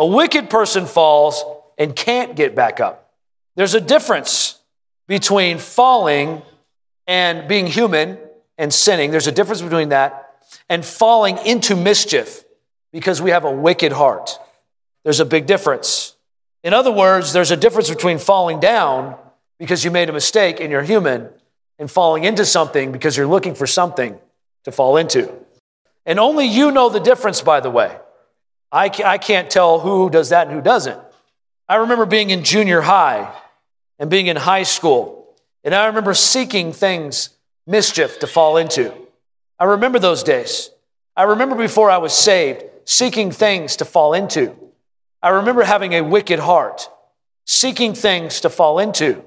A 0.00 0.06
wicked 0.06 0.48
person 0.48 0.86
falls 0.86 1.44
and 1.76 1.94
can't 1.94 2.34
get 2.34 2.54
back 2.54 2.80
up. 2.80 3.12
There's 3.54 3.74
a 3.74 3.82
difference 3.82 4.58
between 5.06 5.58
falling 5.58 6.40
and 7.06 7.46
being 7.46 7.66
human 7.66 8.16
and 8.56 8.72
sinning. 8.72 9.10
There's 9.10 9.26
a 9.26 9.32
difference 9.32 9.60
between 9.60 9.90
that 9.90 10.42
and 10.70 10.82
falling 10.82 11.36
into 11.44 11.76
mischief 11.76 12.44
because 12.94 13.20
we 13.20 13.30
have 13.30 13.44
a 13.44 13.50
wicked 13.52 13.92
heart. 13.92 14.38
There's 15.04 15.20
a 15.20 15.26
big 15.26 15.44
difference. 15.44 16.16
In 16.64 16.72
other 16.72 16.90
words, 16.90 17.34
there's 17.34 17.50
a 17.50 17.56
difference 17.56 17.90
between 17.90 18.16
falling 18.16 18.58
down 18.58 19.18
because 19.58 19.84
you 19.84 19.90
made 19.90 20.08
a 20.08 20.14
mistake 20.14 20.60
and 20.60 20.70
you're 20.70 20.82
human 20.82 21.28
and 21.78 21.90
falling 21.90 22.24
into 22.24 22.46
something 22.46 22.90
because 22.90 23.18
you're 23.18 23.26
looking 23.26 23.54
for 23.54 23.66
something 23.66 24.18
to 24.64 24.72
fall 24.72 24.96
into. 24.96 25.30
And 26.06 26.18
only 26.18 26.46
you 26.46 26.70
know 26.70 26.88
the 26.88 27.00
difference, 27.00 27.42
by 27.42 27.60
the 27.60 27.70
way. 27.70 27.99
I 28.72 28.88
can't 29.18 29.50
tell 29.50 29.80
who 29.80 30.10
does 30.10 30.28
that 30.28 30.46
and 30.46 30.56
who 30.56 30.62
doesn't. 30.62 31.00
I 31.68 31.76
remember 31.76 32.06
being 32.06 32.30
in 32.30 32.44
junior 32.44 32.80
high 32.80 33.32
and 33.98 34.10
being 34.10 34.26
in 34.28 34.36
high 34.36 34.62
school, 34.62 35.34
and 35.64 35.74
I 35.74 35.86
remember 35.86 36.14
seeking 36.14 36.72
things, 36.72 37.30
mischief 37.66 38.18
to 38.20 38.26
fall 38.26 38.56
into. 38.56 38.94
I 39.58 39.64
remember 39.64 39.98
those 39.98 40.22
days. 40.22 40.70
I 41.16 41.24
remember 41.24 41.54
before 41.54 41.90
I 41.90 41.98
was 41.98 42.12
saved, 42.12 42.64
seeking 42.84 43.30
things 43.30 43.76
to 43.76 43.84
fall 43.84 44.14
into. 44.14 44.56
I 45.22 45.30
remember 45.30 45.62
having 45.62 45.92
a 45.92 46.02
wicked 46.02 46.38
heart, 46.38 46.88
seeking 47.44 47.94
things 47.94 48.40
to 48.40 48.50
fall 48.50 48.78
into. 48.78 49.22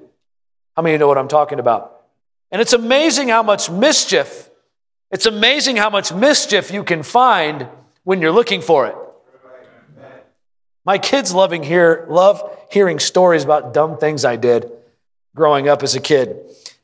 How 0.75 0.81
many 0.81 0.95
of 0.95 0.99
you 0.99 0.99
know 0.99 1.07
what 1.07 1.17
I'm 1.19 1.27
talking 1.27 1.59
about? 1.59 2.01
And 2.51 2.61
it's 2.61 2.73
amazing 2.73 3.29
how 3.29 3.43
much 3.43 3.69
mischief 3.69 4.49
It's 5.13 5.27
amazing 5.27 5.75
how 5.77 5.91
much 5.91 6.11
mischief 6.11 6.71
you 6.71 6.83
can 6.83 7.03
find 7.03 7.67
when 8.03 8.19
you're 8.19 8.31
looking 8.31 8.61
for 8.61 8.87
it. 8.87 8.95
My 10.85 10.97
kids 10.97 11.33
loving 11.33 11.63
hear, 11.63 12.05
love 12.09 12.57
hearing 12.69 12.99
stories 12.99 13.43
about 13.43 13.73
dumb 13.73 13.97
things 13.97 14.25
I 14.25 14.35
did 14.35 14.71
growing 15.35 15.69
up 15.69 15.83
as 15.83 15.95
a 15.95 15.99
kid. 15.99 16.37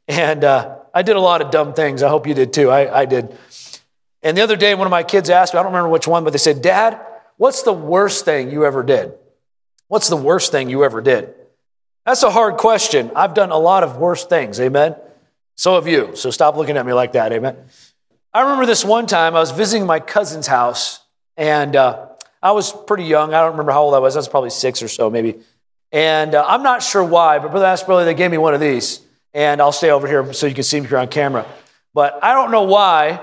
And 0.07 0.43
uh, 0.43 0.77
I 0.93 1.01
did 1.01 1.15
a 1.15 1.19
lot 1.19 1.41
of 1.41 1.51
dumb 1.51 1.73
things. 1.73 2.01
I 2.01 2.09
hope 2.09 2.25
you 2.25 2.33
did 2.33 2.53
too. 2.53 2.69
I, 2.69 3.01
I 3.01 3.05
did. 3.05 3.37
And 4.23 4.37
the 4.37 4.41
other 4.41 4.55
day, 4.55 4.73
one 4.75 4.87
of 4.87 4.91
my 4.91 5.03
kids 5.03 5.29
asked 5.29 5.53
me, 5.53 5.59
I 5.59 5.63
don't 5.63 5.71
remember 5.71 5.89
which 5.89 6.07
one, 6.07 6.23
but 6.23 6.31
they 6.31 6.39
said, 6.39 6.61
Dad, 6.61 6.99
what's 7.37 7.63
the 7.63 7.73
worst 7.73 8.25
thing 8.25 8.51
you 8.51 8.65
ever 8.65 8.83
did? 8.83 9.13
What's 9.87 10.09
the 10.09 10.17
worst 10.17 10.51
thing 10.51 10.69
you 10.69 10.83
ever 10.83 11.01
did? 11.01 11.33
That's 12.05 12.23
a 12.23 12.29
hard 12.29 12.57
question. 12.57 13.11
I've 13.15 13.33
done 13.33 13.51
a 13.51 13.57
lot 13.57 13.83
of 13.83 13.97
worse 13.97 14.25
things, 14.25 14.59
amen? 14.59 14.95
So 15.55 15.75
have 15.75 15.87
you. 15.87 16.15
So 16.15 16.31
stop 16.31 16.55
looking 16.57 16.77
at 16.77 16.85
me 16.85 16.93
like 16.93 17.13
that, 17.13 17.31
amen? 17.31 17.57
I 18.33 18.41
remember 18.41 18.65
this 18.65 18.85
one 18.85 19.07
time 19.07 19.35
I 19.35 19.39
was 19.39 19.51
visiting 19.51 19.85
my 19.85 19.99
cousin's 19.99 20.47
house, 20.47 21.01
and 21.37 21.75
uh, 21.75 22.08
I 22.41 22.51
was 22.51 22.71
pretty 22.71 23.03
young. 23.03 23.33
I 23.33 23.41
don't 23.41 23.51
remember 23.51 23.71
how 23.71 23.83
old 23.83 23.93
I 23.93 23.99
was. 23.99 24.15
I 24.15 24.19
was 24.19 24.29
probably 24.29 24.49
six 24.49 24.81
or 24.81 24.87
so, 24.87 25.09
maybe. 25.09 25.39
And 25.91 26.35
uh, 26.35 26.45
I'm 26.47 26.63
not 26.63 26.83
sure 26.83 27.03
why, 27.03 27.39
but 27.39 27.51
Brother 27.51 27.65
Asperly, 27.65 28.05
they 28.05 28.13
gave 28.13 28.31
me 28.31 28.37
one 28.37 28.53
of 28.53 28.59
these. 28.59 29.01
And 29.33 29.61
I'll 29.61 29.71
stay 29.71 29.91
over 29.91 30.07
here 30.07 30.33
so 30.33 30.47
you 30.47 30.55
can 30.55 30.63
see 30.63 30.79
me 30.79 30.87
here 30.87 30.97
on 30.97 31.07
camera. 31.07 31.45
But 31.93 32.23
I 32.23 32.33
don't 32.33 32.51
know 32.51 32.63
why, 32.63 33.21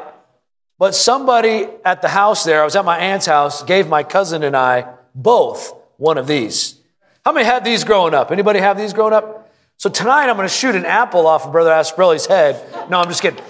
but 0.79 0.95
somebody 0.95 1.67
at 1.85 2.03
the 2.03 2.09
house 2.09 2.45
there, 2.45 2.61
I 2.61 2.65
was 2.65 2.77
at 2.77 2.85
my 2.85 2.99
aunt's 2.99 3.27
house, 3.27 3.63
gave 3.63 3.89
my 3.89 4.03
cousin 4.03 4.43
and 4.43 4.57
I 4.57 4.93
both 5.15 5.75
one 5.97 6.19
of 6.19 6.27
these. 6.27 6.79
How 7.25 7.33
many 7.33 7.47
had 7.47 7.65
these 7.65 7.85
growing 7.85 8.15
up? 8.15 8.31
Anybody 8.31 8.61
have 8.61 8.77
these 8.77 8.93
growing 8.93 9.15
up? 9.15 9.51
So 9.79 9.91
tonight 9.91 10.29
I'm 10.29 10.37
going 10.37 10.49
to 10.49 10.55
shoot 10.55 10.75
an 10.75 10.87
apple 10.87 11.27
off 11.27 11.47
of 11.47 11.53
Brother 11.53 11.71
Asperly's 11.71 12.27
head. 12.27 12.89
No, 12.91 13.01
I'm 13.01 13.09
just 13.09 13.23
kidding. 13.23 13.43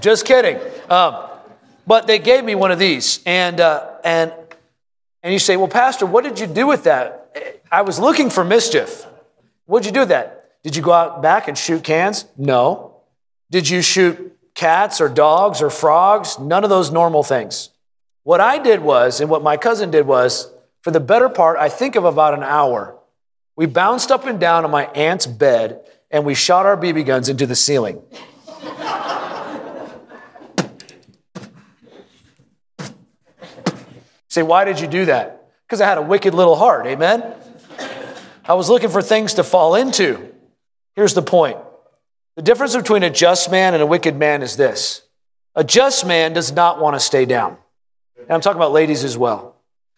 Just 0.00 0.24
kidding. 0.24 0.58
Um, 0.90 1.28
but 1.86 2.06
they 2.06 2.18
gave 2.18 2.44
me 2.44 2.54
one 2.54 2.70
of 2.70 2.78
these, 2.78 3.20
and 3.24 3.60
uh, 3.60 3.90
and 4.04 4.32
and 5.26 5.32
you 5.32 5.40
say, 5.40 5.56
well, 5.56 5.66
Pastor, 5.66 6.06
what 6.06 6.22
did 6.22 6.38
you 6.38 6.46
do 6.46 6.68
with 6.68 6.84
that? 6.84 7.64
I 7.72 7.82
was 7.82 7.98
looking 7.98 8.30
for 8.30 8.44
mischief. 8.44 9.04
What'd 9.64 9.84
you 9.84 9.90
do 9.90 9.98
with 9.98 10.10
that? 10.10 10.52
Did 10.62 10.76
you 10.76 10.82
go 10.82 10.92
out 10.92 11.20
back 11.20 11.48
and 11.48 11.58
shoot 11.58 11.82
cans? 11.82 12.26
No. 12.36 13.00
Did 13.50 13.68
you 13.68 13.82
shoot 13.82 14.38
cats 14.54 15.00
or 15.00 15.08
dogs 15.08 15.62
or 15.62 15.68
frogs? 15.68 16.38
None 16.38 16.62
of 16.62 16.70
those 16.70 16.92
normal 16.92 17.24
things. 17.24 17.70
What 18.22 18.40
I 18.40 18.58
did 18.58 18.82
was, 18.82 19.20
and 19.20 19.28
what 19.28 19.42
my 19.42 19.56
cousin 19.56 19.90
did 19.90 20.06
was, 20.06 20.48
for 20.82 20.92
the 20.92 21.00
better 21.00 21.28
part, 21.28 21.58
I 21.58 21.70
think 21.70 21.96
of 21.96 22.04
about 22.04 22.34
an 22.34 22.44
hour, 22.44 22.96
we 23.56 23.66
bounced 23.66 24.12
up 24.12 24.26
and 24.26 24.38
down 24.38 24.64
on 24.64 24.70
my 24.70 24.84
aunt's 24.94 25.26
bed 25.26 25.80
and 26.08 26.24
we 26.24 26.34
shot 26.34 26.66
our 26.66 26.76
BB 26.76 27.04
guns 27.04 27.28
into 27.28 27.46
the 27.46 27.56
ceiling. 27.56 28.00
Say, 34.36 34.42
why 34.42 34.66
did 34.66 34.80
you 34.80 34.86
do 34.86 35.06
that? 35.06 35.48
Because 35.66 35.80
I 35.80 35.86
had 35.86 35.96
a 35.96 36.02
wicked 36.02 36.34
little 36.34 36.56
heart, 36.56 36.86
amen? 36.86 37.24
I 38.44 38.52
was 38.52 38.68
looking 38.68 38.90
for 38.90 39.00
things 39.00 39.32
to 39.34 39.42
fall 39.42 39.76
into. 39.76 40.30
Here's 40.94 41.14
the 41.14 41.22
point 41.22 41.56
the 42.34 42.42
difference 42.42 42.76
between 42.76 43.02
a 43.02 43.08
just 43.08 43.50
man 43.50 43.72
and 43.72 43.82
a 43.82 43.86
wicked 43.86 44.14
man 44.14 44.42
is 44.42 44.58
this 44.58 45.00
a 45.54 45.64
just 45.64 46.04
man 46.04 46.34
does 46.34 46.52
not 46.52 46.78
want 46.82 46.96
to 46.96 47.00
stay 47.00 47.24
down. 47.24 47.56
And 48.18 48.30
I'm 48.30 48.42
talking 48.42 48.58
about 48.58 48.72
ladies 48.72 49.04
as 49.04 49.16
well. 49.16 49.56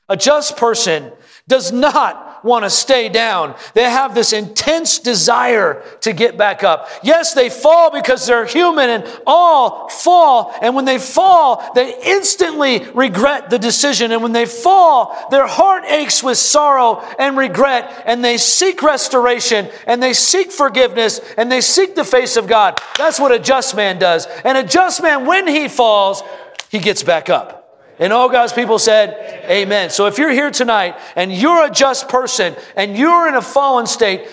A 0.09 0.17
just 0.17 0.57
person 0.57 1.11
does 1.49 1.73
not 1.73 2.28
want 2.43 2.65
to 2.65 2.71
stay 2.71 3.09
down. 3.09 3.55
They 3.75 3.85
have 3.85 4.15
this 4.15 4.33
intense 4.33 4.99
desire 4.99 5.83
to 6.01 6.13
get 6.13 6.37
back 6.37 6.63
up. 6.63 6.89
Yes, 7.03 7.35
they 7.35 7.51
fall 7.51 7.91
because 7.91 8.27
they're 8.27 8.47
human 8.47 8.91
and 8.91 9.21
all 9.27 9.89
fall. 9.89 10.55
And 10.63 10.75
when 10.75 10.85
they 10.85 10.99
fall, 10.99 11.73
they 11.75 11.95
instantly 12.03 12.89
regret 12.95 13.51
the 13.51 13.59
decision. 13.59 14.13
And 14.13 14.23
when 14.23 14.33
they 14.33 14.47
fall, 14.47 15.29
their 15.31 15.47
heart 15.47 15.85
aches 15.87 16.23
with 16.23 16.39
sorrow 16.39 17.03
and 17.19 17.37
regret. 17.37 18.05
And 18.07 18.25
they 18.25 18.39
seek 18.39 18.83
restoration 18.83 19.71
and 19.87 20.03
they 20.03 20.13
seek 20.13 20.53
forgiveness 20.53 21.21
and 21.37 21.51
they 21.51 21.61
seek 21.61 21.95
the 21.95 22.05
face 22.05 22.37
of 22.37 22.47
God. 22.47 22.81
That's 22.97 23.21
what 23.21 23.33
a 23.33 23.39
just 23.39 23.77
man 23.77 23.99
does. 23.99 24.27
And 24.45 24.57
a 24.57 24.63
just 24.63 25.03
man, 25.03 25.27
when 25.27 25.47
he 25.47 25.69
falls, 25.69 26.23
he 26.71 26.79
gets 26.79 27.03
back 27.03 27.29
up. 27.29 27.58
And 27.99 28.13
all 28.13 28.29
God's 28.29 28.53
people 28.53 28.79
said, 28.79 29.45
Amen. 29.51 29.91
So 29.91 30.07
if 30.07 30.19
you're 30.19 30.31
here 30.31 30.51
tonight 30.51 30.99
and 31.17 31.33
you're 31.33 31.67
a 31.67 31.71
just 31.71 32.09
person 32.09 32.55
and 32.77 32.97
you're 32.97 33.29
in 33.29 33.35
a 33.35 33.43
fallen 33.43 33.87
state, 33.87 34.29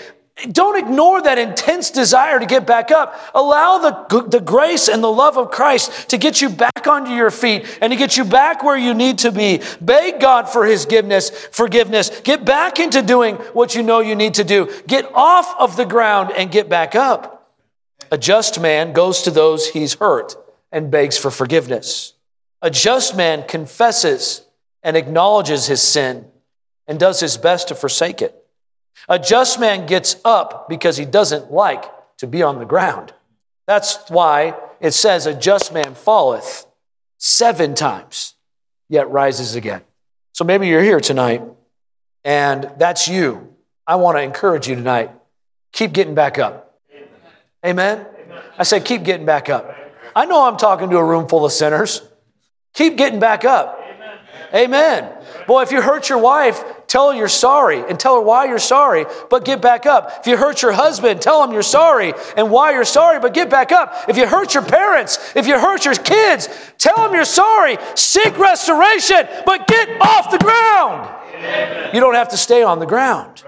don't 0.52 0.78
ignore 0.78 1.22
that 1.22 1.38
intense 1.38 1.92
desire 1.92 2.40
to 2.40 2.46
get 2.46 2.68
back 2.68 2.92
up. 2.92 3.18
Allow 3.34 3.78
the, 3.78 4.24
the 4.28 4.42
grace 4.42 4.90
and 4.90 5.02
the 5.02 5.12
love 5.12 5.38
of 5.38 5.50
Christ 5.50 6.10
to 6.10 6.18
get 6.18 6.42
you 6.42 6.50
back 6.50 6.88
onto 6.88 7.12
your 7.12 7.32
feet 7.32 7.66
and 7.82 7.92
to 7.92 7.98
get 7.98 8.18
you 8.18 8.26
back 8.26 8.62
where 8.62 8.78
you 8.78 8.94
need 8.94 9.20
to 9.20 9.32
be. 9.32 9.62
Beg 9.80 10.20
God 10.20 10.50
for 10.50 10.66
His 10.66 10.84
forgiveness, 10.84 11.30
forgiveness. 11.30 12.20
Get 12.22 12.44
back 12.44 12.80
into 12.80 13.02
doing 13.02 13.36
what 13.54 13.76
you 13.76 13.84
know 13.84 14.02
you 14.02 14.14
need 14.14 14.34
to 14.34 14.44
do. 14.44 14.70
Get 14.88 15.10
off 15.16 15.56
of 15.58 15.78
the 15.78 15.86
ground 15.86 16.34
and 16.36 16.52
get 16.52 16.68
back 16.68 16.96
up. 16.96 17.54
A 18.12 18.18
just 18.18 18.60
man 18.60 18.92
goes 18.92 19.22
to 19.22 19.32
those 19.32 19.70
he's 19.70 19.96
hurt 19.96 20.36
and 20.70 20.92
begs 20.92 21.18
for 21.18 21.32
forgiveness. 21.32 22.15
A 22.62 22.70
just 22.70 23.16
man 23.16 23.48
confesses 23.48 24.46
and 24.84 24.96
acknowledges 24.96 25.68
his 25.68 25.82
sin 25.82 26.26
and 26.88 27.00
does 27.00 27.20
his 27.20 27.38
best 27.38 27.68
to 27.70 27.76
forsake 27.76 28.22
it. 28.22 28.36
A 29.10 29.20
just 29.20 29.60
man 29.60 29.86
gets 29.86 30.16
up 30.24 30.70
because 30.70 30.98
he 30.98 31.06
doesn't 31.06 31.52
like 31.52 31.86
to 32.18 32.28
be 32.28 32.42
on 32.42 32.60
the 32.60 32.66
ground. 32.66 33.14
That's 33.68 33.98
why 34.10 34.56
it 34.80 34.92
says, 34.92 35.26
A 35.26 35.34
just 35.34 35.74
man 35.74 35.96
falleth 35.96 36.66
seven 37.18 37.76
times, 37.76 38.36
yet 38.90 39.10
rises 39.10 39.56
again. 39.56 39.82
So 40.34 40.44
maybe 40.44 40.68
you're 40.68 40.84
here 40.84 41.00
tonight 41.00 41.42
and 42.24 42.72
that's 42.78 43.08
you. 43.08 43.54
I 43.88 43.96
want 43.96 44.18
to 44.18 44.22
encourage 44.22 44.68
you 44.68 44.76
tonight. 44.76 45.12
Keep 45.72 45.94
getting 45.94 46.16
back 46.16 46.40
up. 46.40 46.80
Amen? 47.66 48.06
I 48.58 48.64
said, 48.64 48.84
keep 48.84 49.04
getting 49.04 49.26
back 49.26 49.50
up. 49.50 49.76
I 50.16 50.26
know 50.26 50.46
I'm 50.46 50.58
talking 50.58 50.90
to 50.90 50.98
a 50.98 51.04
room 51.04 51.28
full 51.28 51.46
of 51.46 51.52
sinners. 51.52 52.02
Keep 52.76 52.98
getting 52.98 53.20
back 53.20 53.46
up. 53.46 53.80
Amen. 53.82 54.20
Amen. 54.54 55.18
Boy, 55.48 55.64
if 55.64 55.72
you 55.72 55.82
hurt 55.82 56.10
your 56.10 56.18
wife, 56.18 56.64
tell 56.88 57.12
her 57.12 57.18
you're 57.18 57.28
sorry 57.28 57.80
and 57.90 58.00
tell 58.00 58.16
her 58.16 58.22
why 58.22 58.46
you're 58.46 58.60
sorry, 58.60 59.06
but 59.30 59.46
get 59.46 59.62
back 59.62 59.86
up. 59.86 60.12
If 60.20 60.28
you 60.28 60.38
hurt 60.38 60.62
your 60.62 60.72
husband, 60.72 61.22
tell 61.22 61.44
him 61.44 61.52
you're 61.52 61.62
sorry 61.62 62.14
and 62.36 62.52
why 62.52 62.72
you're 62.72 62.86
sorry, 62.86 63.20
but 63.20 63.34
get 63.34 63.50
back 63.50 63.72
up. 63.72 63.94
If 64.08 64.18
you 64.18 64.28
hurt 64.28 64.54
your 64.54 64.64
parents, 64.64 65.34
if 65.36 65.48
you 65.48 65.60
hurt 65.60 65.86
your 65.86 65.96
kids, 65.96 66.50
tell 66.78 66.96
them 66.98 67.14
you're 67.14 67.26
sorry. 67.26 67.78
Seek 67.96 68.38
restoration, 68.38 69.28
but 69.46 69.68
get 69.68 69.90
off 70.02 70.32
the 70.32 70.40
ground. 70.40 71.10
Amen. 71.36 71.92
You 71.94 72.00
don't 72.00 72.16
have 72.16 72.30
to 72.30 72.38
stay 72.38 72.64
on 72.64 72.80
the 72.80 72.86
ground. 72.86 73.44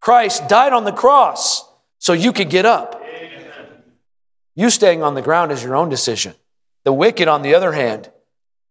Christ 0.00 0.48
died 0.48 0.72
on 0.72 0.84
the 0.84 0.92
cross 0.92 1.68
so 1.98 2.12
you 2.12 2.32
could 2.32 2.50
get 2.50 2.64
up. 2.64 3.02
You 4.54 4.70
staying 4.70 5.02
on 5.02 5.14
the 5.14 5.22
ground 5.22 5.52
is 5.52 5.62
your 5.62 5.76
own 5.76 5.88
decision. 5.88 6.34
The 6.84 6.92
wicked, 6.92 7.28
on 7.28 7.42
the 7.42 7.54
other 7.54 7.72
hand, 7.72 8.10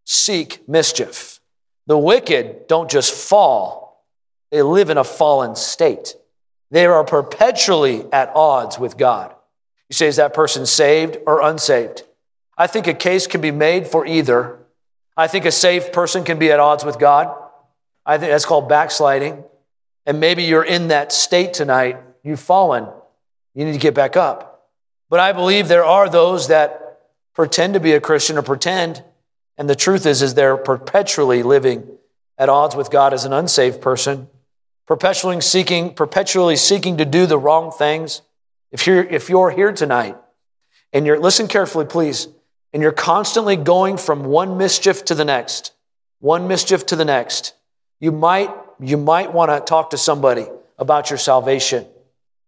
seek 0.06 0.66
mischief. 0.66 1.40
The 1.86 1.98
wicked 1.98 2.66
don't 2.68 2.90
just 2.90 3.12
fall, 3.12 4.04
they 4.50 4.62
live 4.62 4.88
in 4.88 4.96
a 4.96 5.04
fallen 5.04 5.54
state. 5.54 6.14
They 6.70 6.86
are 6.86 7.04
perpetually 7.04 8.04
at 8.12 8.32
odds 8.34 8.78
with 8.78 8.96
God. 8.96 9.34
You 9.88 9.94
say, 9.94 10.06
is 10.06 10.16
that 10.16 10.34
person 10.34 10.66
saved 10.66 11.18
or 11.26 11.42
unsaved? 11.42 12.02
I 12.58 12.66
think 12.66 12.86
a 12.86 12.94
case 12.94 13.26
can 13.26 13.40
be 13.40 13.50
made 13.50 13.86
for 13.86 14.06
either. 14.06 14.58
I 15.16 15.28
think 15.28 15.44
a 15.44 15.52
saved 15.52 15.92
person 15.92 16.24
can 16.24 16.38
be 16.38 16.50
at 16.50 16.58
odds 16.58 16.84
with 16.84 16.98
God. 16.98 17.36
I 18.04 18.18
think 18.18 18.30
that's 18.30 18.46
called 18.46 18.68
backsliding. 18.68 19.44
And 20.06 20.20
maybe 20.20 20.44
you're 20.44 20.64
in 20.64 20.88
that 20.88 21.12
state 21.12 21.52
tonight. 21.52 21.98
You've 22.22 22.40
fallen. 22.40 22.88
You 23.54 23.64
need 23.64 23.72
to 23.72 23.78
get 23.78 23.94
back 23.94 24.16
up. 24.16 24.70
But 25.08 25.20
I 25.20 25.32
believe 25.32 25.68
there 25.68 25.84
are 25.84 26.08
those 26.08 26.48
that 26.48 27.00
pretend 27.34 27.74
to 27.74 27.80
be 27.80 27.92
a 27.92 28.00
Christian 28.00 28.38
or 28.38 28.42
pretend 28.42 29.04
and 29.58 29.70
the 29.70 29.74
truth 29.74 30.06
is, 30.06 30.22
is 30.22 30.34
they're 30.34 30.56
perpetually 30.56 31.42
living 31.42 31.86
at 32.38 32.48
odds 32.48 32.76
with 32.76 32.90
God 32.90 33.14
as 33.14 33.24
an 33.24 33.32
unsaved 33.32 33.80
person, 33.80 34.28
perpetually 34.86 35.40
seeking, 35.40 35.94
perpetually 35.94 36.56
seeking 36.56 36.98
to 36.98 37.04
do 37.04 37.26
the 37.26 37.38
wrong 37.38 37.70
things. 37.70 38.22
If 38.70 38.86
you're, 38.86 39.02
if 39.02 39.28
you're 39.28 39.50
here 39.50 39.72
tonight 39.72 40.16
and 40.92 41.06
you're, 41.06 41.18
listen 41.18 41.48
carefully, 41.48 41.86
please, 41.86 42.28
and 42.72 42.82
you're 42.82 42.92
constantly 42.92 43.56
going 43.56 43.96
from 43.96 44.24
one 44.24 44.58
mischief 44.58 45.04
to 45.06 45.14
the 45.14 45.24
next, 45.24 45.72
one 46.20 46.46
mischief 46.46 46.84
to 46.86 46.96
the 46.96 47.04
next, 47.04 47.54
you 48.00 48.12
might, 48.12 48.50
you 48.78 48.98
might 48.98 49.32
want 49.32 49.50
to 49.50 49.60
talk 49.60 49.90
to 49.90 49.98
somebody 49.98 50.46
about 50.78 51.08
your 51.08 51.18
salvation. 51.18 51.86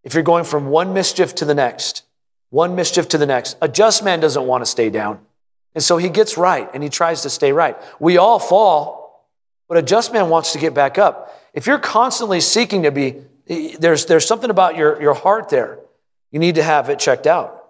If 0.04 0.12
you're 0.12 0.22
going 0.22 0.44
from 0.44 0.68
one 0.68 0.92
mischief 0.92 1.34
to 1.36 1.46
the 1.46 1.54
next, 1.54 2.02
one 2.50 2.74
mischief 2.74 3.08
to 3.08 3.18
the 3.18 3.26
next, 3.26 3.56
a 3.62 3.68
just 3.68 4.04
man 4.04 4.20
doesn't 4.20 4.46
want 4.46 4.62
to 4.62 4.66
stay 4.66 4.90
down. 4.90 5.20
And 5.78 5.82
so 5.84 5.96
he 5.96 6.08
gets 6.08 6.36
right 6.36 6.68
and 6.74 6.82
he 6.82 6.88
tries 6.88 7.22
to 7.22 7.30
stay 7.30 7.52
right. 7.52 7.76
We 8.00 8.16
all 8.16 8.40
fall, 8.40 9.28
but 9.68 9.78
a 9.78 9.82
just 9.82 10.12
man 10.12 10.28
wants 10.28 10.54
to 10.54 10.58
get 10.58 10.74
back 10.74 10.98
up. 10.98 11.40
If 11.54 11.68
you're 11.68 11.78
constantly 11.78 12.40
seeking 12.40 12.82
to 12.82 12.90
be, 12.90 13.22
eh, 13.46 13.76
there's, 13.78 14.06
there's 14.06 14.26
something 14.26 14.50
about 14.50 14.76
your, 14.76 15.00
your 15.00 15.14
heart 15.14 15.50
there. 15.50 15.78
You 16.32 16.40
need 16.40 16.56
to 16.56 16.64
have 16.64 16.88
it 16.88 16.98
checked 16.98 17.28
out. 17.28 17.64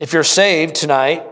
If 0.00 0.12
you're 0.12 0.24
saved 0.24 0.74
tonight, 0.74 1.24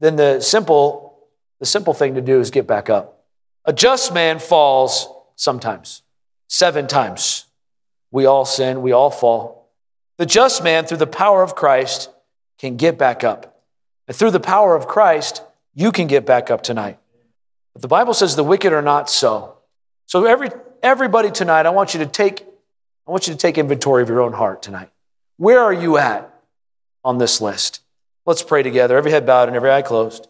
then 0.00 0.16
the 0.16 0.42
simple, 0.42 1.18
the 1.60 1.64
simple 1.64 1.94
thing 1.94 2.16
to 2.16 2.20
do 2.20 2.40
is 2.40 2.50
get 2.50 2.66
back 2.66 2.90
up. 2.90 3.24
A 3.64 3.72
just 3.72 4.12
man 4.12 4.40
falls 4.40 5.08
sometimes, 5.34 6.02
seven 6.46 6.86
times. 6.86 7.46
We 8.10 8.26
all 8.26 8.44
sin, 8.44 8.82
we 8.82 8.92
all 8.92 9.10
fall. 9.10 9.70
The 10.18 10.26
just 10.26 10.62
man, 10.62 10.84
through 10.84 10.98
the 10.98 11.06
power 11.06 11.42
of 11.42 11.54
Christ, 11.54 12.10
can 12.58 12.76
get 12.76 12.98
back 12.98 13.24
up. 13.24 13.62
And 14.06 14.14
through 14.14 14.32
the 14.32 14.40
power 14.40 14.76
of 14.76 14.86
Christ, 14.86 15.40
you 15.74 15.92
can 15.92 16.06
get 16.06 16.24
back 16.24 16.50
up 16.50 16.62
tonight. 16.62 16.98
But 17.72 17.82
the 17.82 17.88
Bible 17.88 18.14
says 18.14 18.36
the 18.36 18.44
wicked 18.44 18.72
are 18.72 18.82
not 18.82 19.10
so. 19.10 19.58
So 20.06 20.24
every 20.24 20.50
everybody 20.82 21.30
tonight, 21.30 21.66
I 21.66 21.70
want 21.70 21.94
you 21.94 22.00
to 22.00 22.06
take 22.06 22.46
I 23.06 23.10
want 23.10 23.26
you 23.26 23.34
to 23.34 23.38
take 23.38 23.58
inventory 23.58 24.02
of 24.02 24.08
your 24.08 24.20
own 24.20 24.32
heart 24.32 24.62
tonight. 24.62 24.90
Where 25.36 25.60
are 25.60 25.72
you 25.72 25.98
at 25.98 26.32
on 27.04 27.18
this 27.18 27.40
list? 27.40 27.80
Let's 28.24 28.42
pray 28.42 28.62
together, 28.62 28.96
every 28.96 29.10
head 29.10 29.26
bowed 29.26 29.48
and 29.48 29.56
every 29.56 29.70
eye 29.70 29.82
closed. 29.82 30.28